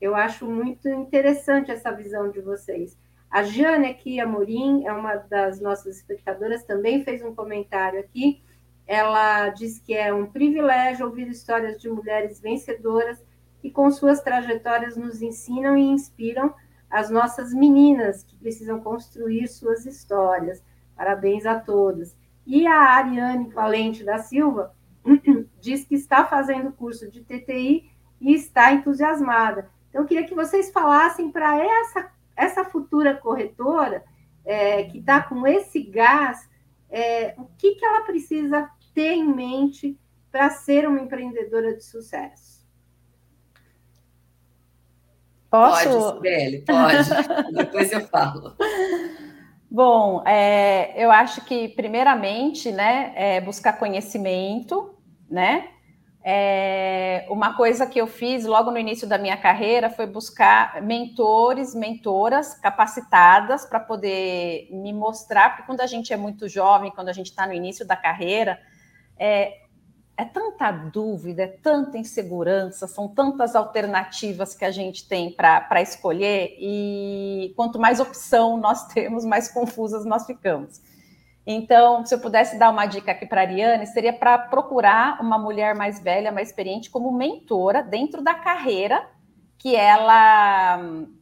[0.00, 2.96] Eu acho muito interessante essa visão de vocês.
[3.30, 8.42] A Jane aqui, Amorim, é uma das nossas espectadoras, também fez um comentário aqui.
[8.86, 13.22] Ela diz que é um privilégio ouvir histórias de mulheres vencedoras
[13.60, 16.54] que com suas trajetórias nos ensinam e inspiram
[16.90, 20.62] as nossas meninas que precisam construir suas histórias.
[20.96, 22.16] Parabéns a todas.
[22.46, 24.74] E a Ariane Valente da Silva
[25.60, 27.90] diz que está fazendo curso de TTI
[28.20, 29.70] e está entusiasmada.
[29.88, 34.04] Então, eu queria que vocês falassem para essa, essa futura corretora
[34.44, 36.48] é, que está com esse gás,
[36.90, 39.98] é, o que, que ela precisa ter em mente
[40.30, 42.57] para ser uma empreendedora de sucesso.
[45.50, 45.88] Posso?
[45.88, 47.08] Pode, Sibeli, pode.
[47.54, 48.54] Depois eu falo.
[49.70, 54.94] Bom, é, eu acho que, primeiramente, né, é buscar conhecimento,
[55.30, 55.68] né?
[56.24, 61.74] É, uma coisa que eu fiz logo no início da minha carreira foi buscar mentores,
[61.74, 67.12] mentoras capacitadas para poder me mostrar, porque quando a gente é muito jovem, quando a
[67.12, 68.60] gente está no início da carreira,
[69.18, 69.67] é,
[70.18, 76.56] é tanta dúvida, é tanta insegurança, são tantas alternativas que a gente tem para escolher,
[76.58, 80.82] e quanto mais opção nós temos, mais confusas nós ficamos.
[81.46, 85.38] Então, se eu pudesse dar uma dica aqui para a Ariane, seria para procurar uma
[85.38, 89.08] mulher mais velha, mais experiente, como mentora dentro da carreira
[89.56, 90.78] que ela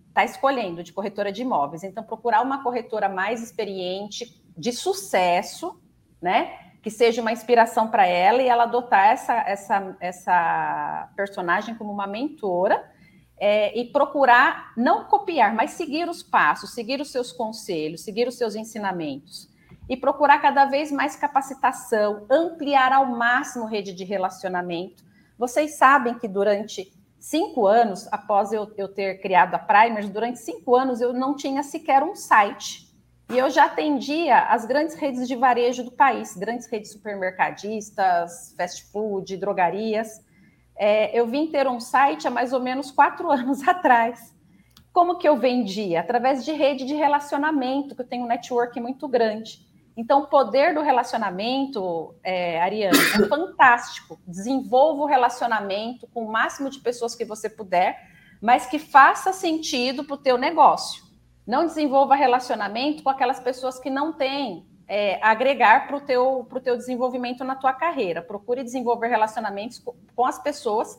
[0.09, 1.85] está escolhendo de corretora de imóveis.
[1.85, 5.79] Então, procurar uma corretora mais experiente, de sucesso,
[6.21, 6.66] né?
[6.87, 12.07] Que seja uma inspiração para ela e ela adotar essa, essa, essa personagem como uma
[12.07, 12.81] mentora
[13.37, 18.39] é, e procurar não copiar, mas seguir os passos, seguir os seus conselhos, seguir os
[18.39, 19.49] seus ensinamentos
[19.89, 25.03] e procurar cada vez mais capacitação, ampliar ao máximo rede de relacionamento.
[25.37, 30.77] Vocês sabem que durante cinco anos, após eu, eu ter criado a Primers, durante cinco
[30.77, 32.86] anos eu não tinha sequer um site.
[33.29, 38.85] E eu já atendia as grandes redes de varejo do país, grandes redes supermercadistas, fast
[38.93, 40.25] food, drogarias.
[40.79, 44.35] É, eu vim ter um site há mais ou menos quatro anos atrás.
[44.93, 46.01] Como que eu vendia?
[46.01, 49.67] Através de rede de relacionamento, que eu tenho um network muito grande.
[49.97, 54.21] Então, o poder do relacionamento, é, Ariane, é fantástico.
[54.27, 57.99] Desenvolva o relacionamento com o máximo de pessoas que você puder,
[58.41, 61.06] mas que faça sentido para o teu negócio.
[61.47, 66.77] Não desenvolva relacionamento com aquelas pessoas que não têm é, agregar para o teu, teu
[66.77, 68.23] desenvolvimento na tua carreira.
[68.23, 70.99] Procure desenvolver relacionamentos com, com as pessoas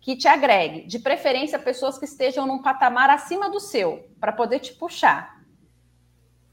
[0.00, 4.58] que te agreguem, de preferência pessoas que estejam num patamar acima do seu, para poder
[4.58, 5.40] te puxar.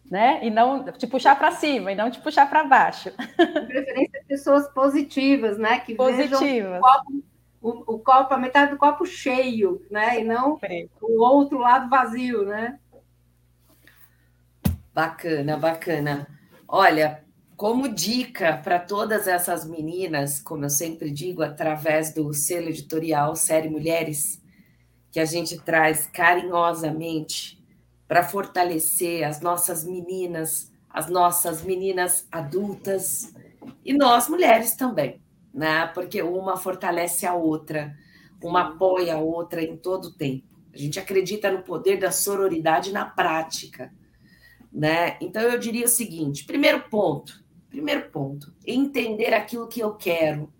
[0.10, 0.39] Né?
[0.43, 3.12] E não te puxar para cima e não te puxar para baixo.
[3.12, 5.80] De preferência pessoas positivas, né?
[5.80, 6.39] Que positivas.
[6.39, 7.23] vejam o copo,
[7.62, 10.21] o, o copo, a metade do copo cheio, né?
[10.21, 10.60] E não
[11.02, 12.80] o outro lado vazio, né?
[14.99, 16.27] Bacana, bacana.
[16.67, 17.23] Olha,
[17.55, 23.69] como dica para todas essas meninas, como eu sempre digo, através do selo editorial Série
[23.69, 24.43] Mulheres,
[25.09, 27.63] que a gente traz carinhosamente
[28.09, 33.33] para fortalecer as nossas meninas, as nossas meninas adultas
[33.85, 35.21] e nós mulheres também,
[35.53, 35.88] né?
[35.93, 37.95] Porque uma fortalece a outra,
[38.43, 40.45] uma apoia a outra em todo o tempo.
[40.73, 43.97] A gente acredita no poder da sororidade na prática
[44.71, 45.17] né?
[45.21, 50.51] Então eu diria o seguinte: primeiro ponto, primeiro ponto, entender aquilo que eu quero,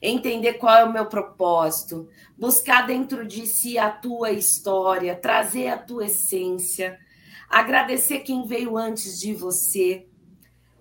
[0.00, 5.78] entender qual é o meu propósito, buscar dentro de si a tua história, trazer a
[5.78, 6.98] tua essência,
[7.48, 10.06] agradecer quem veio antes de você.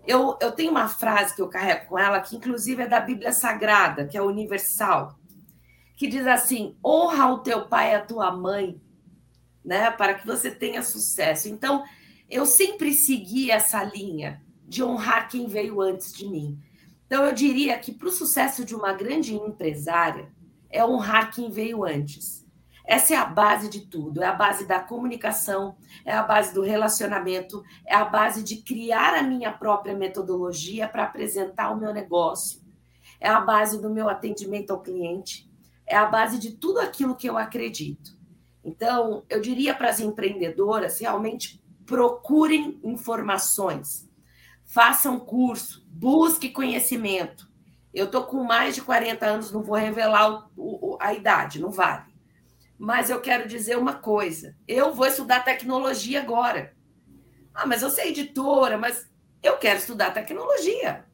[0.07, 3.31] Eu, eu tenho uma frase que eu carrego com ela, que inclusive é da Bíblia
[3.31, 5.19] Sagrada, que é universal,
[5.95, 8.79] que diz assim: honra o teu pai e a tua mãe,
[9.69, 11.47] né, para que você tenha sucesso.
[11.47, 11.83] Então,
[12.27, 16.59] eu sempre segui essa linha de honrar quem veio antes de mim.
[17.05, 20.27] Então, eu diria que para o sucesso de uma grande empresária
[20.71, 22.43] é honrar quem veio antes.
[22.83, 26.63] Essa é a base de tudo, é a base da comunicação, é a base do
[26.63, 32.59] relacionamento, é a base de criar a minha própria metodologia para apresentar o meu negócio,
[33.19, 35.47] é a base do meu atendimento ao cliente,
[35.85, 38.18] é a base de tudo aquilo que eu acredito.
[38.63, 44.07] Então, eu diria para as empreendedoras realmente procurem informações,
[44.65, 47.49] façam curso, busque conhecimento.
[47.93, 51.71] Eu estou com mais de 40 anos, não vou revelar o, o, a idade, não
[51.71, 52.05] vale.
[52.77, 56.73] Mas eu quero dizer uma coisa: eu vou estudar tecnologia agora.
[57.53, 59.09] Ah, mas eu sou editora, mas
[59.41, 61.05] eu quero estudar tecnologia.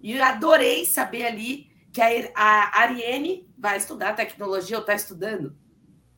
[0.00, 5.54] E adorei saber ali que a, a Ariane vai estudar tecnologia ou está estudando.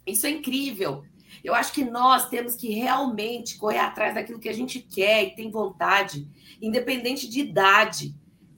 [0.07, 1.05] Isso é incrível.
[1.43, 5.35] Eu acho que nós temos que realmente correr atrás daquilo que a gente quer e
[5.35, 6.29] tem vontade,
[6.61, 8.15] independente de idade,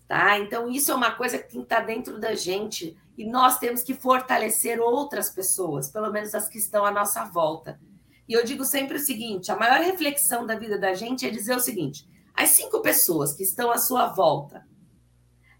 [0.08, 0.38] tá?
[0.38, 4.80] Então, isso é uma coisa que está dentro da gente e nós temos que fortalecer
[4.80, 7.80] outras pessoas, pelo menos as que estão à nossa volta.
[8.28, 11.56] E eu digo sempre o seguinte: a maior reflexão da vida da gente é dizer
[11.56, 14.66] o seguinte: as cinco pessoas que estão à sua volta,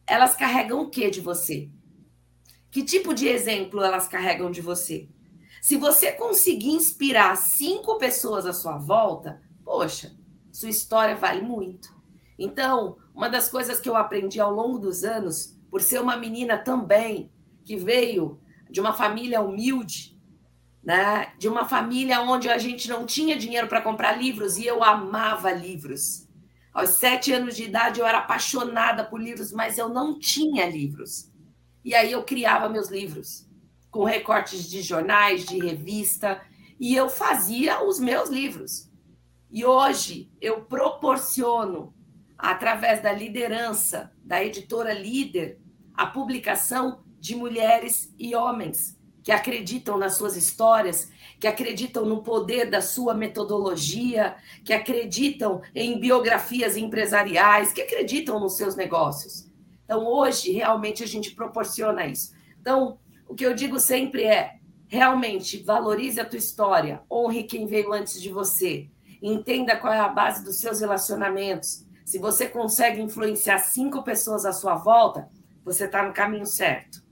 [0.07, 1.71] elas carregam o que de você?
[2.71, 5.09] Que tipo de exemplo elas carregam de você?
[5.65, 10.15] Se você conseguir inspirar cinco pessoas à sua volta, poxa,
[10.53, 11.89] sua história vale muito.
[12.39, 16.59] Então, uma das coisas que eu aprendi ao longo dos anos, por ser uma menina
[16.59, 17.33] também
[17.65, 18.39] que veio
[18.69, 20.21] de uma família humilde,
[20.83, 21.33] né?
[21.39, 25.51] De uma família onde a gente não tinha dinheiro para comprar livros e eu amava
[25.51, 26.29] livros.
[26.75, 31.33] Aos sete anos de idade eu era apaixonada por livros, mas eu não tinha livros.
[31.83, 33.44] E aí eu criava meus livros
[33.95, 36.41] com recortes de jornais, de revista,
[36.81, 38.91] e eu fazia os meus livros.
[39.49, 41.95] E hoje eu proporciono,
[42.37, 45.61] através da liderança da editora Líder,
[45.95, 52.69] a publicação de mulheres e homens que acreditam nas suas histórias, que acreditam no poder
[52.69, 54.35] da sua metodologia,
[54.65, 59.49] que acreditam em biografias empresariais, que acreditam nos seus negócios.
[59.85, 62.35] Então, hoje, realmente, a gente proporciona isso.
[62.61, 62.99] Então,
[63.29, 68.21] o que eu digo sempre é: realmente valorize a tua história, honre quem veio antes
[68.21, 68.89] de você,
[69.23, 71.85] entenda qual é a base dos seus relacionamentos.
[72.05, 75.29] Se você consegue influenciar cinco pessoas à sua volta,
[75.65, 77.03] você está no caminho certo.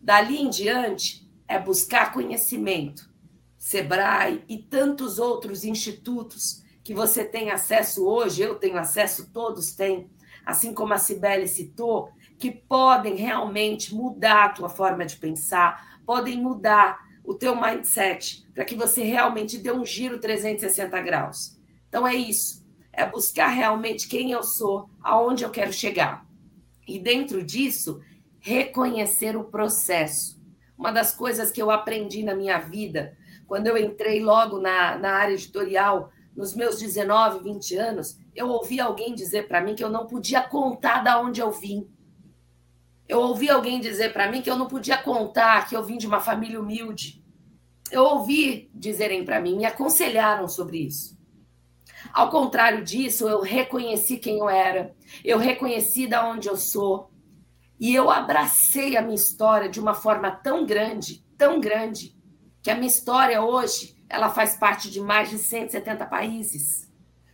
[0.00, 3.08] Dali em diante, é buscar conhecimento.
[3.56, 10.10] Sebrae e tantos outros institutos que você tem acesso hoje, eu tenho acesso, todos têm,
[10.44, 16.40] assim como a Cibele citou, que podem realmente mudar a tua forma de pensar, podem
[16.40, 21.58] mudar o teu mindset, para que você realmente dê um giro 360 graus.
[21.88, 26.26] Então é isso, é buscar realmente quem eu sou, aonde eu quero chegar.
[26.86, 28.00] E dentro disso,
[28.40, 30.38] reconhecer o processo
[30.78, 33.16] uma das coisas que eu aprendi na minha vida,
[33.48, 38.78] quando eu entrei logo na, na área editorial, nos meus 19, 20 anos, eu ouvi
[38.78, 41.88] alguém dizer para mim que eu não podia contar da onde eu vim.
[43.08, 46.06] Eu ouvi alguém dizer para mim que eu não podia contar que eu vim de
[46.06, 47.24] uma família humilde.
[47.90, 51.18] Eu ouvi dizerem para mim, me aconselharam sobre isso.
[52.12, 54.94] Ao contrário disso, eu reconheci quem eu era,
[55.24, 57.10] eu reconheci da onde eu sou,
[57.80, 62.16] e eu abracei a minha história de uma forma tão grande, tão grande,
[62.62, 66.92] que a minha história hoje, ela faz parte de mais de 170 países,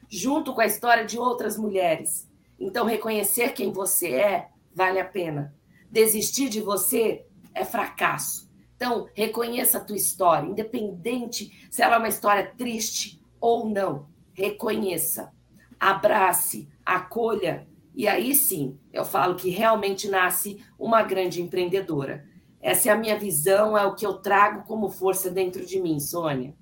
[0.09, 2.31] junto com a história de outras mulheres.
[2.59, 5.55] Então, reconhecer quem você é vale a pena.
[5.95, 7.25] Desistir de você
[7.55, 8.51] é fracasso.
[8.75, 14.09] Então, reconheça a tua história, independente se ela é uma história triste ou não.
[14.33, 15.33] Reconheça,
[15.79, 17.65] abrace, acolha
[17.95, 22.27] e aí sim, eu falo que realmente nasce uma grande empreendedora.
[22.61, 26.01] Essa é a minha visão, é o que eu trago como força dentro de mim,
[26.01, 26.57] Sônia.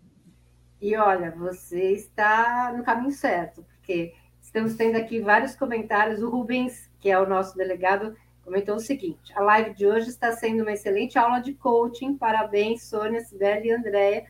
[0.78, 4.12] E olha, você está no caminho certo, porque
[4.42, 6.20] estamos tendo aqui vários comentários.
[6.20, 8.14] O Rubens, que é o nosso delegado,
[8.44, 12.16] comentou o seguinte: a live de hoje está sendo uma excelente aula de coaching.
[12.16, 14.26] Parabéns, Sônia, Sibeli e Andréia.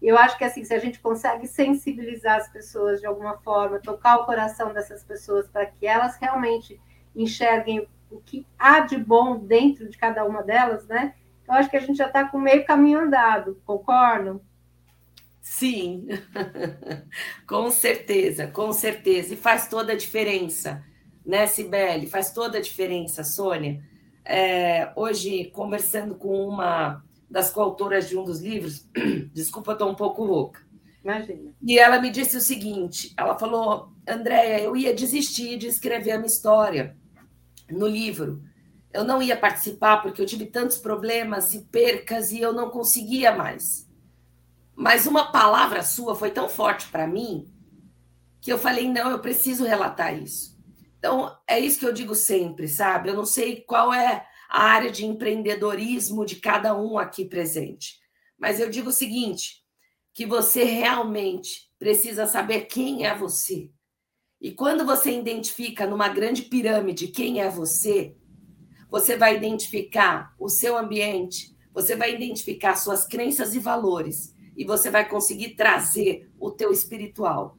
[0.00, 4.18] Eu acho que assim, se a gente consegue sensibilizar as pessoas de alguma forma, tocar
[4.18, 6.80] o coração dessas pessoas para que elas realmente
[7.14, 11.14] enxerguem o que há de bom dentro de cada uma delas, né?
[11.48, 14.40] Eu acho que a gente já está com meio caminho andado, concordo?
[15.40, 16.08] Sim,
[17.46, 19.34] com certeza, com certeza.
[19.34, 20.84] E faz toda a diferença,
[21.26, 22.06] né, Sibeli?
[22.06, 23.82] Faz toda a diferença, Sônia.
[24.24, 28.88] É, hoje, conversando com uma das coautoras de um dos livros.
[29.34, 30.64] Desculpa, estou um pouco louca.
[31.02, 31.52] Imagina.
[31.62, 36.16] E ela me disse o seguinte: ela falou, Andréia, eu ia desistir de escrever a
[36.16, 36.96] minha história
[37.70, 38.42] no livro.
[38.92, 43.34] Eu não ia participar porque eu tive tantos problemas e percas e eu não conseguia
[43.34, 43.86] mais.
[44.74, 47.48] Mas uma palavra sua foi tão forte para mim
[48.40, 50.55] que eu falei: não, eu preciso relatar isso.
[50.98, 53.08] Então, é isso que eu digo sempre, sabe?
[53.08, 57.98] Eu não sei qual é a área de empreendedorismo de cada um aqui presente.
[58.38, 59.64] Mas eu digo o seguinte:
[60.14, 63.70] que você realmente precisa saber quem é você.
[64.40, 68.14] E quando você identifica numa grande pirâmide quem é você,
[68.90, 74.90] você vai identificar o seu ambiente, você vai identificar suas crenças e valores e você
[74.90, 77.58] vai conseguir trazer o teu espiritual,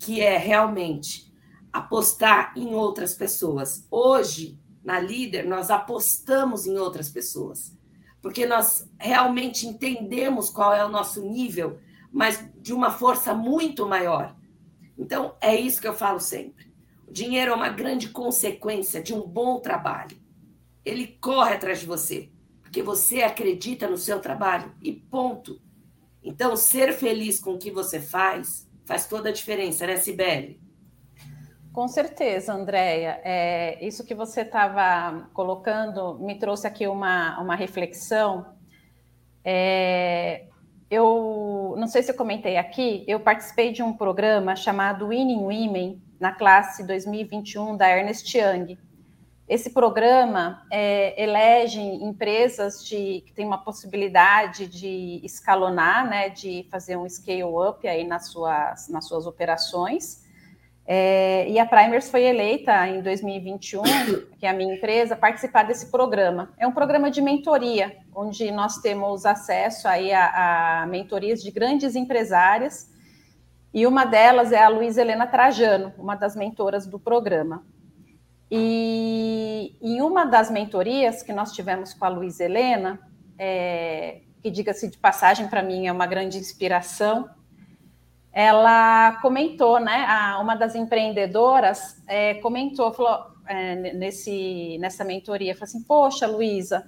[0.00, 1.32] que é realmente
[1.74, 3.84] apostar em outras pessoas.
[3.90, 7.76] Hoje, na líder, nós apostamos em outras pessoas,
[8.22, 11.80] porque nós realmente entendemos qual é o nosso nível,
[12.12, 14.36] mas de uma força muito maior.
[14.96, 16.72] Então, é isso que eu falo sempre.
[17.08, 20.16] O dinheiro é uma grande consequência de um bom trabalho.
[20.84, 22.30] Ele corre atrás de você,
[22.62, 25.60] porque você acredita no seu trabalho e ponto.
[26.22, 30.63] Então, ser feliz com o que você faz faz toda a diferença, né, Sibeli?
[31.74, 33.20] Com certeza, Andréia.
[33.24, 38.46] É, isso que você estava colocando me trouxe aqui uma, uma reflexão.
[39.44, 40.44] É,
[40.88, 46.00] eu não sei se eu comentei aqui, eu participei de um programa chamado Winning Women
[46.20, 48.78] na classe 2021 da Ernest Young.
[49.48, 56.96] esse programa é, elege empresas de, que têm uma possibilidade de escalonar, né, de fazer
[56.96, 60.23] um scale-up aí nas suas, nas suas operações.
[60.86, 63.82] É, e a Primers foi eleita em 2021,
[64.38, 66.52] que é a minha empresa, participar desse programa.
[66.58, 71.96] É um programa de mentoria, onde nós temos acesso aí a, a mentorias de grandes
[71.96, 72.92] empresárias,
[73.72, 77.66] e uma delas é a Luísa Helena Trajano, uma das mentoras do programa.
[78.48, 83.00] E em uma das mentorias que nós tivemos com a Luísa Helena,
[83.36, 87.28] é, que diga-se de passagem, para mim é uma grande inspiração,
[88.34, 90.04] ela comentou, né?
[90.08, 96.84] A, uma das empreendedoras é, comentou, falou é, nesse, nessa mentoria, falou assim: Poxa, Luísa,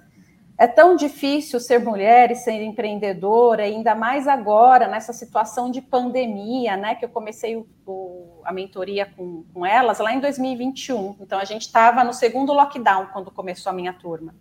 [0.59, 6.77] é tão difícil ser mulher e ser empreendedora, ainda mais agora, nessa situação de pandemia,
[6.77, 6.97] né?
[6.97, 11.19] Que eu comecei o, o, a mentoria com, com elas lá em 2021.
[11.21, 14.35] Então, a gente estava no segundo lockdown quando começou a minha turma.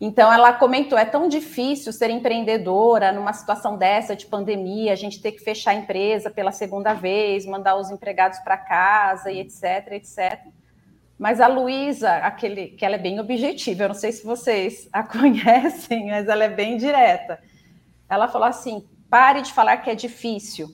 [0.00, 5.20] Então, ela comentou: é tão difícil ser empreendedora numa situação dessa de pandemia, a gente
[5.20, 9.92] ter que fechar a empresa pela segunda vez, mandar os empregados para casa e etc,
[9.92, 10.40] etc.
[11.18, 15.02] Mas a Luísa, aquele que ela é bem objetiva, eu não sei se vocês a
[15.02, 17.42] conhecem, mas ela é bem direta.
[18.08, 20.68] Ela falou assim: pare de falar que é difícil,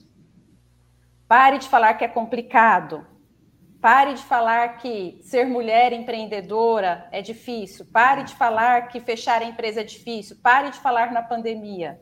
[1.27, 3.07] pare de falar que é complicado,
[3.85, 7.85] Pare de falar que ser mulher empreendedora é difícil.
[7.93, 10.37] Pare de falar que fechar a empresa é difícil.
[10.41, 12.01] Pare de falar na pandemia.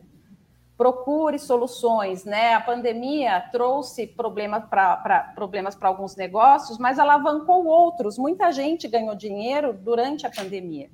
[0.78, 2.54] Procure soluções, né?
[2.54, 8.16] A pandemia trouxe problemas para problemas para alguns negócios, mas alavancou outros.
[8.16, 10.88] Muita gente ganhou dinheiro durante a pandemia.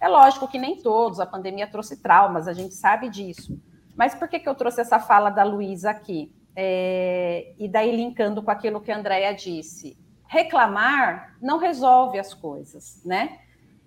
[0.00, 3.60] É lógico que nem todos, a pandemia trouxe traumas, a gente sabe disso.
[3.96, 6.32] Mas por que, que eu trouxe essa fala da Luísa aqui?
[6.54, 10.00] É, e daí linkando com aquilo que a Andrea disse
[10.32, 13.38] reclamar não resolve as coisas, né?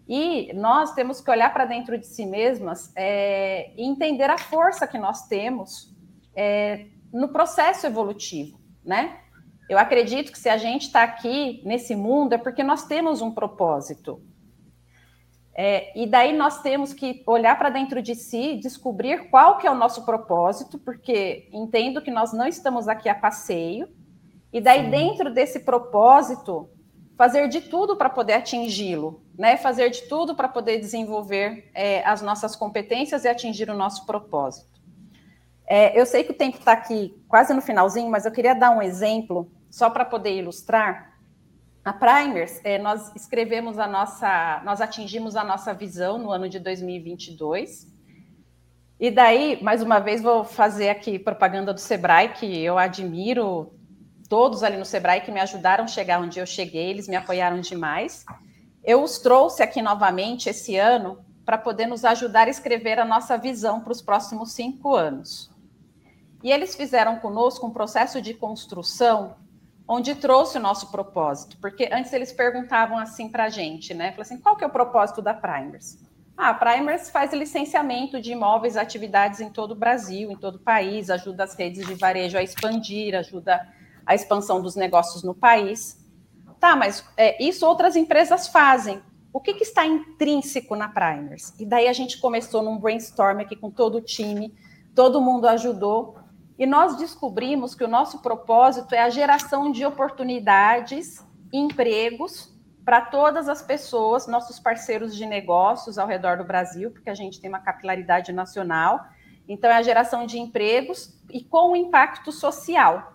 [0.07, 4.85] E nós temos que olhar para dentro de si mesmas é, e entender a força
[4.85, 5.91] que nós temos
[6.35, 9.17] é, no processo evolutivo, né?
[9.67, 13.31] Eu acredito que se a gente está aqui nesse mundo é porque nós temos um
[13.31, 14.21] propósito.
[15.57, 19.71] É, e daí nós temos que olhar para dentro de si, descobrir qual que é
[19.71, 23.87] o nosso propósito, porque entendo que nós não estamos aqui a passeio,
[24.55, 26.69] e daí, dentro desse propósito,
[27.17, 29.57] fazer de tudo para poder atingi-lo, né?
[29.57, 34.79] Fazer de tudo para poder desenvolver é, as nossas competências e atingir o nosso propósito.
[35.67, 38.71] É, eu sei que o tempo está aqui quase no finalzinho, mas eu queria dar
[38.71, 41.19] um exemplo só para poder ilustrar.
[41.83, 46.59] A Primers, é, nós escrevemos a nossa, nós atingimos a nossa visão no ano de
[46.59, 47.93] 2022.
[49.01, 53.75] E daí, mais uma vez, vou fazer aqui propaganda do Sebrae, que eu admiro
[54.27, 57.59] todos ali no Sebrae que me ajudaram a chegar onde eu cheguei, eles me apoiaram
[57.59, 58.25] demais.
[58.83, 63.37] Eu os trouxe aqui novamente esse ano para poder nos ajudar a escrever a nossa
[63.37, 65.51] visão para os próximos cinco anos.
[66.43, 69.35] E eles fizeram conosco um processo de construção
[69.87, 74.05] onde trouxe o nosso propósito, porque antes eles perguntavam assim para a gente, né?
[74.05, 75.99] Falaram assim, qual que é o propósito da Primers?
[76.35, 80.59] Ah, a Primers faz licenciamento de imóveis, atividades em todo o Brasil, em todo o
[80.59, 83.65] país, ajuda as redes de varejo a expandir, ajuda
[84.05, 86.03] a expansão dos negócios no país.
[86.59, 89.01] Tá, mas é, isso outras empresas fazem.
[89.31, 91.53] O que, que, está intrínseco na Primers?
[91.59, 94.55] E daí a gente começou num brainstorm aqui com todo o time,
[94.95, 96.15] todo mundo ajudou,
[96.57, 103.49] e nós descobrimos que o nosso propósito é a geração de oportunidades, empregos para todas
[103.49, 107.59] as pessoas, nossos parceiros de negócios ao redor do Brasil, porque a gente tem uma
[107.59, 109.05] capilaridade nacional.
[109.49, 113.14] Então, é a geração de empregos e com impacto social.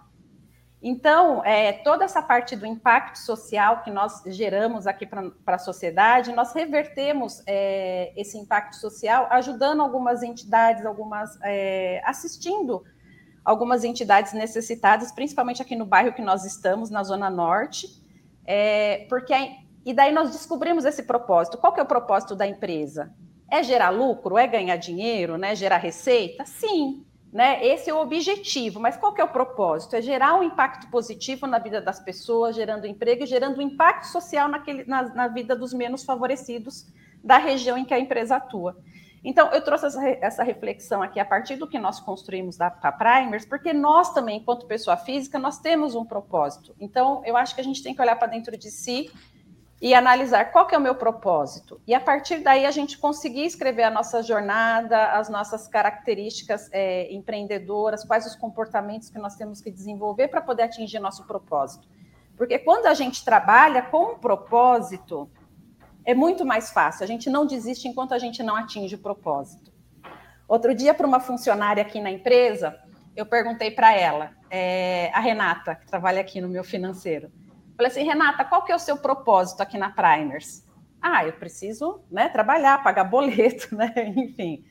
[0.83, 6.33] Então, é, toda essa parte do impacto social que nós geramos aqui para a sociedade,
[6.33, 12.83] nós revertemos é, esse impacto social ajudando algumas entidades, algumas é, assistindo
[13.45, 17.89] algumas entidades necessitadas, principalmente aqui no bairro que nós estamos, na Zona Norte,
[18.47, 19.35] é, porque
[19.85, 21.59] e daí nós descobrimos esse propósito.
[21.59, 23.14] Qual que é o propósito da empresa?
[23.51, 24.39] É gerar lucro?
[24.39, 25.37] É ganhar dinheiro?
[25.39, 25.55] Né?
[25.55, 26.45] Gerar receita?
[26.45, 27.05] Sim.
[27.33, 27.64] Né?
[27.64, 29.95] Esse é o objetivo, mas qual que é o propósito?
[29.95, 34.09] É gerar um impacto positivo na vida das pessoas, gerando emprego e gerando um impacto
[34.09, 36.87] social naquele, na, na, vida dos menos favorecidos
[37.22, 38.76] da região em que a empresa atua.
[39.22, 43.45] Então, eu trouxe essa, essa reflexão aqui a partir do que nós construímos da, Primers,
[43.45, 46.74] porque nós também, enquanto pessoa física, nós temos um propósito.
[46.81, 49.11] Então, eu acho que a gente tem que olhar para dentro de si
[49.81, 51.81] e analisar qual que é o meu propósito.
[51.87, 57.11] E a partir daí a gente conseguir escrever a nossa jornada, as nossas características é,
[57.12, 61.89] empreendedoras, quais os comportamentos que nós temos que desenvolver para poder atingir nosso propósito.
[62.37, 65.31] Porque quando a gente trabalha com um propósito,
[66.05, 67.05] é muito mais fácil.
[67.05, 69.72] A gente não desiste enquanto a gente não atinge o propósito.
[70.47, 72.78] Outro dia, para uma funcionária aqui na empresa,
[73.16, 77.31] eu perguntei para ela, é, a Renata, que trabalha aqui no meu financeiro.
[77.81, 80.68] Falei assim, Renata, qual que é o seu propósito aqui na Primers?
[81.01, 83.91] Ah, eu preciso né, trabalhar, pagar boleto, né?
[84.14, 84.62] Enfim.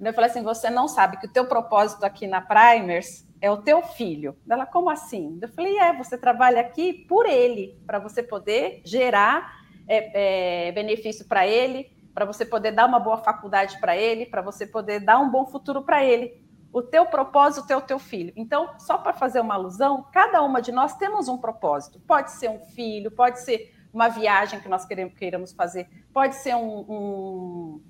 [0.00, 3.58] Eu falei assim, você não sabe que o teu propósito aqui na Primers é o
[3.58, 4.34] teu filho.
[4.48, 5.38] Ela, como assim?
[5.42, 11.28] Eu falei, é, você trabalha aqui por ele, para você poder gerar é, é, benefício
[11.28, 15.18] para ele, para você poder dar uma boa faculdade para ele, para você poder dar
[15.18, 16.42] um bom futuro para ele.
[16.74, 18.32] O teu propósito é o teu filho.
[18.34, 22.00] Então, só para fazer uma alusão, cada uma de nós temos um propósito.
[22.00, 26.56] Pode ser um filho, pode ser uma viagem que nós queremos, queiramos fazer, pode ser
[26.56, 27.82] um, um,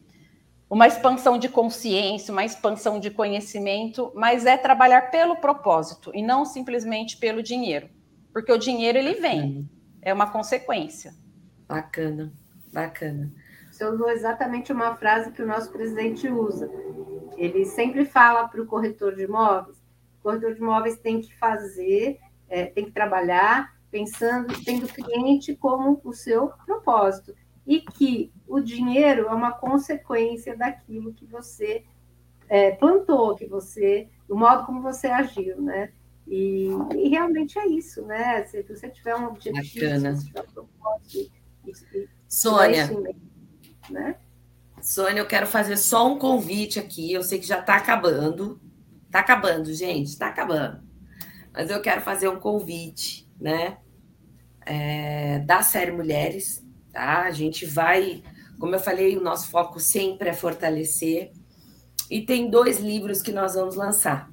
[0.69, 6.45] uma expansão de consciência, uma expansão de conhecimento, mas é trabalhar pelo propósito e não
[6.45, 7.89] simplesmente pelo dinheiro,
[8.35, 9.67] porque o dinheiro ele vem,
[10.03, 11.15] é uma consequência.
[11.67, 12.31] Bacana,
[12.71, 13.33] bacana.
[13.73, 16.71] Você usou exatamente uma frase que o nosso presidente usa.
[17.37, 19.77] Ele sempre fala para o corretor de imóveis:
[20.19, 22.19] o corretor de imóveis tem que fazer,
[22.49, 27.35] é, tem que trabalhar pensando, tendo o cliente como o seu propósito.
[27.67, 31.85] E que o dinheiro é uma consequência daquilo que você
[32.49, 35.93] é, plantou, que você, do modo como você agiu, né?
[36.27, 38.45] E, e, realmente é isso, né?
[38.45, 40.17] Se você tiver um objetivo, Bacana.
[40.17, 41.31] se tiver um propósito,
[42.29, 42.91] Sônia,
[43.91, 44.17] né?
[44.85, 47.11] Sônia, eu quero fazer só um convite aqui.
[47.11, 48.61] Eu sei que já está acabando.
[49.07, 50.83] Está acabando, gente, está acabando.
[51.55, 53.79] Mas eu quero fazer um convite, né?
[54.61, 56.63] É, da série Mulheres,
[56.93, 57.23] tá?
[57.23, 58.23] A gente vai,
[58.59, 61.33] como eu falei, o nosso foco sempre é fortalecer.
[62.11, 64.31] E tem dois livros que nós vamos lançar,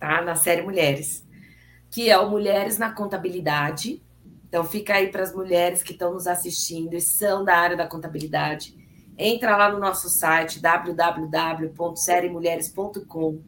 [0.00, 0.22] tá?
[0.22, 1.26] Na série Mulheres,
[1.90, 4.02] que é o Mulheres na Contabilidade,
[4.48, 7.86] então fica aí para as mulheres que estão nos assistindo e são da área da
[7.86, 8.83] contabilidade.
[9.16, 13.40] Entra lá no nosso site www.seriemulheres.com.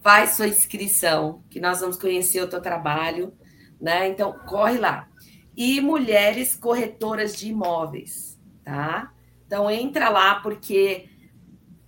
[0.00, 3.32] Faz sua inscrição, que nós vamos conhecer o teu trabalho,
[3.80, 4.08] né?
[4.08, 5.08] Então corre lá.
[5.56, 9.12] E mulheres corretoras de imóveis, tá?
[9.46, 11.08] Então entra lá porque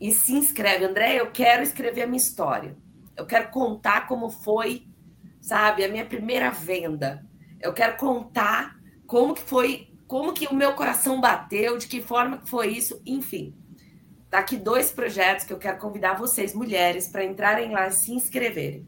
[0.00, 2.76] e se inscreve, André, eu quero escrever a minha história.
[3.16, 4.86] Eu quero contar como foi,
[5.40, 7.24] sabe, a minha primeira venda
[7.64, 8.76] eu quero contar
[9.06, 13.02] como que foi, como que o meu coração bateu, de que forma que foi isso,
[13.04, 13.52] enfim.
[14.30, 18.12] Tá aqui dois projetos que eu quero convidar vocês, mulheres, para entrarem lá e se
[18.12, 18.86] inscreverem.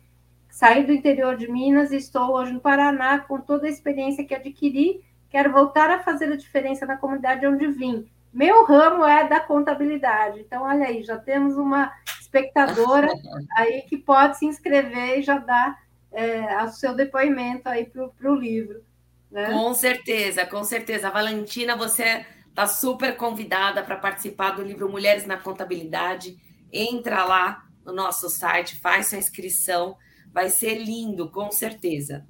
[0.49, 4.36] Saí do interior de Minas e estou hoje no Paraná com toda a experiência que
[4.36, 5.03] adquiri
[5.34, 8.07] Quero voltar a fazer a diferença na comunidade onde vim.
[8.31, 10.41] Meu ramo é da contabilidade.
[10.41, 13.11] Então, olha aí, já temos uma espectadora
[13.57, 15.81] aí que pode se inscrever e já dar
[16.11, 18.84] é, o seu depoimento aí para o livro.
[19.31, 19.49] Né?
[19.51, 21.09] Com certeza, com certeza.
[21.09, 26.38] Valentina, você está super convidada para participar do livro Mulheres na Contabilidade.
[26.71, 29.97] Entra lá no nosso site, faz sua inscrição.
[30.31, 32.23] Vai ser lindo, com certeza.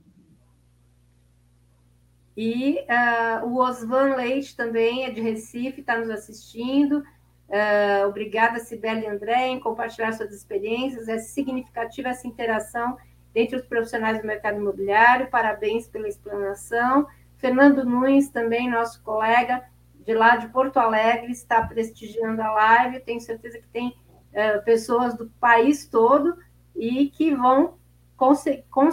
[2.36, 7.04] E uh, o Osvan Leite também é de Recife, está nos assistindo.
[7.48, 11.08] Uh, obrigada, Sibeli André, em compartilhar suas experiências.
[11.08, 12.98] É significativa essa interação
[13.36, 15.30] entre os profissionais do mercado imobiliário.
[15.30, 17.08] Parabéns pela explanação.
[17.38, 19.64] Fernando Nunes, também nosso colega
[20.04, 23.00] de lá de Porto Alegre, está prestigiando a live.
[23.02, 26.36] Tenho certeza que tem uh, pessoas do país todo
[26.76, 27.78] e que vão,
[28.18, 28.34] com,
[28.72, 28.90] com,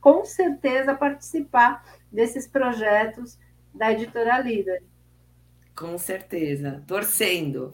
[0.00, 3.38] com certeza, participar desses projetos
[3.74, 4.82] da editora Líder.
[5.74, 7.72] Com certeza, torcendo.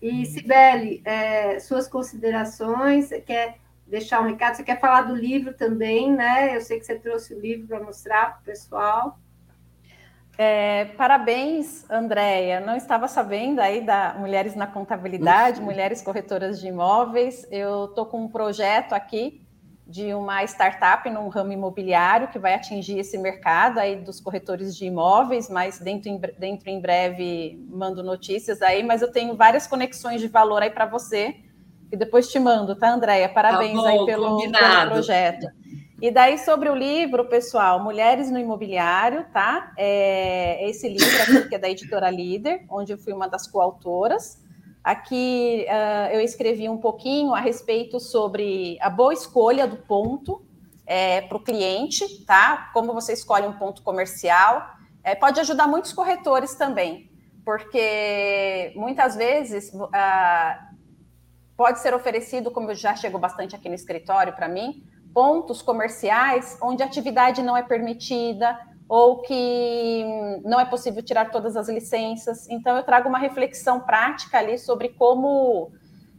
[0.00, 4.56] E, Sibeli, é, suas considerações, você quer deixar um recado?
[4.56, 6.56] Você quer falar do livro também, né?
[6.56, 9.18] Eu sei que você trouxe o livro para mostrar para o pessoal.
[10.38, 12.60] É, parabéns, Andréia.
[12.60, 17.46] Não estava sabendo aí da Mulheres na Contabilidade, Mulheres Corretoras de Imóveis.
[17.50, 19.39] Eu estou com um projeto aqui
[19.90, 24.86] de uma startup num ramo imobiliário que vai atingir esse mercado aí dos corretores de
[24.86, 30.28] imóveis, mas dentro, dentro em breve mando notícias aí, mas eu tenho várias conexões de
[30.28, 31.34] valor aí para você,
[31.92, 33.28] e depois te mando, tá, Andréia?
[33.28, 35.46] Parabéns tá bom, aí pelo, pelo, projeto.
[36.00, 39.72] E daí, sobre o livro, pessoal, Mulheres no Imobiliário, tá?
[39.76, 44.39] É esse livro aqui, que é da editora Líder, onde eu fui uma das coautoras.
[44.82, 50.42] Aqui uh, eu escrevi um pouquinho a respeito sobre a boa escolha do ponto
[50.86, 52.70] é, para o cliente, tá?
[52.72, 54.74] Como você escolhe um ponto comercial.
[55.04, 57.10] É, pode ajudar muitos corretores também,
[57.44, 59.90] porque muitas vezes uh,
[61.56, 66.82] pode ser oferecido, como já chegou bastante aqui no escritório para mim, pontos comerciais onde
[66.82, 68.58] a atividade não é permitida,
[68.90, 70.04] ou que
[70.44, 72.48] não é possível tirar todas as licenças.
[72.50, 75.70] Então, eu trago uma reflexão prática ali sobre como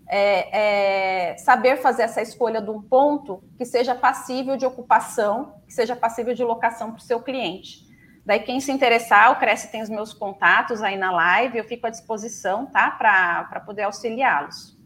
[0.07, 5.73] é, é, saber fazer essa escolha de um ponto que seja passível de ocupação, que
[5.73, 7.85] seja passível de locação para o seu cliente.
[8.25, 11.87] Daí, quem se interessar, o Cresce tem os meus contatos aí na live, eu fico
[11.87, 12.89] à disposição, tá?
[12.89, 14.77] Para poder auxiliá-los.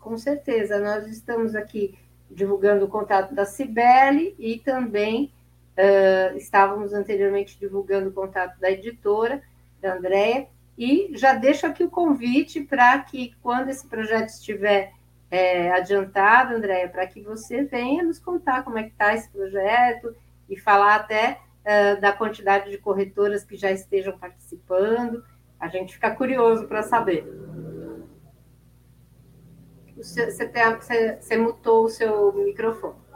[0.00, 1.96] Com certeza, nós estamos aqui
[2.28, 5.32] divulgando o contato da Cibele e também
[5.78, 9.40] Uh, estávamos anteriormente divulgando o contato da editora,
[9.80, 14.92] da Andréia, e já deixo aqui o convite para que, quando esse projeto estiver
[15.30, 20.16] é, adiantado, Andréia, para que você venha nos contar como é que está esse projeto
[20.48, 25.24] e falar até uh, da quantidade de corretoras que já estejam participando.
[25.60, 27.24] A gente fica curioso para saber.
[29.96, 33.07] Você, você, você mutou o seu microfone.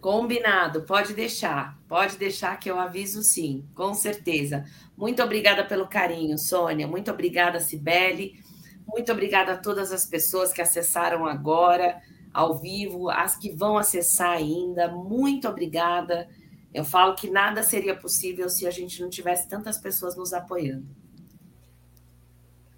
[0.00, 4.64] Combinado, pode deixar, pode deixar que eu aviso sim, com certeza.
[4.96, 6.88] Muito obrigada pelo carinho, Sônia.
[6.88, 8.40] Muito obrigada, Cibele.
[8.86, 12.00] Muito obrigada a todas as pessoas que acessaram agora,
[12.32, 14.88] ao vivo, as que vão acessar ainda.
[14.88, 16.28] Muito obrigada.
[16.72, 20.88] Eu falo que nada seria possível se a gente não tivesse tantas pessoas nos apoiando.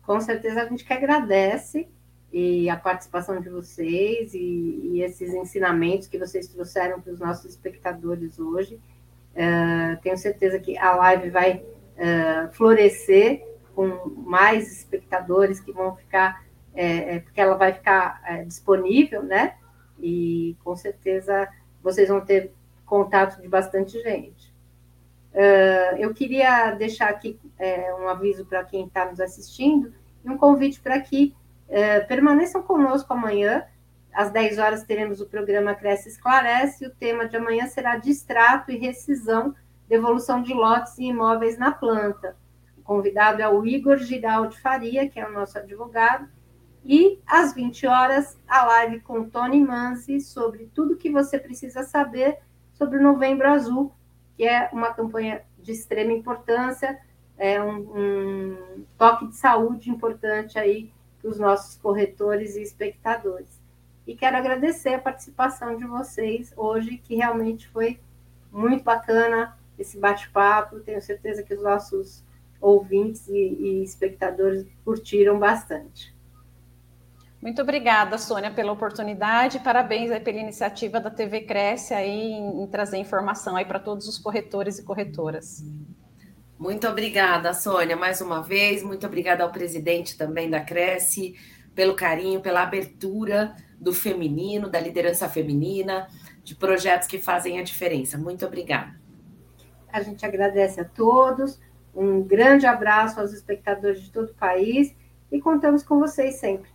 [0.03, 1.89] Com certeza a gente que agradece
[2.33, 7.45] e a participação de vocês e, e esses ensinamentos que vocês trouxeram para os nossos
[7.45, 8.80] espectadores hoje.
[9.33, 16.45] Uh, tenho certeza que a live vai uh, florescer com mais espectadores que vão ficar,
[16.74, 19.57] é, é, porque ela vai ficar é, disponível, né?
[19.99, 21.49] E com certeza
[21.83, 22.53] vocês vão ter
[22.85, 24.53] contato de bastante gente.
[25.33, 27.39] Uh, eu queria deixar aqui
[28.01, 31.35] um aviso para quem está nos assistindo e um convite para que
[31.73, 33.64] é, permaneçam conosco amanhã.
[34.12, 36.85] Às 10 horas teremos o programa Cresce Esclarece.
[36.85, 39.55] E o tema de amanhã será distrato e rescisão,
[39.89, 42.37] devolução de lotes e imóveis na planta.
[42.77, 46.29] O convidado é o Igor Giraldi Faria, que é o nosso advogado.
[46.85, 52.39] E às 20 horas, a live com Tony Manzi sobre tudo que você precisa saber
[52.75, 53.95] sobre o Novembro Azul,
[54.37, 56.99] que é uma campanha de extrema importância,
[57.39, 60.93] é um, um toque de saúde importante aí
[61.23, 63.61] os nossos corretores e espectadores.
[64.07, 68.01] E quero agradecer a participação de vocês hoje, que realmente foi
[68.51, 70.81] muito bacana esse bate-papo.
[70.81, 72.25] Tenho certeza que os nossos
[72.61, 76.14] ouvintes e, e espectadores curtiram bastante.
[77.41, 79.59] Muito obrigada, Sônia, pela oportunidade.
[79.59, 84.07] Parabéns aí pela iniciativa da TV Cresce aí em, em trazer informação aí para todos
[84.07, 85.64] os corretores e corretoras.
[86.63, 88.85] Muito obrigada, Sônia, mais uma vez.
[88.85, 91.35] Muito obrigada ao presidente também da Cresce
[91.75, 96.07] pelo carinho, pela abertura do feminino, da liderança feminina,
[96.45, 98.17] de projetos que fazem a diferença.
[98.17, 98.95] Muito obrigada.
[99.93, 101.61] A gente agradece a todos.
[101.93, 104.95] Um grande abraço aos espectadores de todo o país
[105.33, 106.71] e contamos com vocês sempre.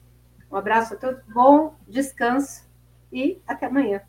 [0.51, 2.67] Um abraço a todos, bom descanso
[3.09, 4.01] e até amanhã.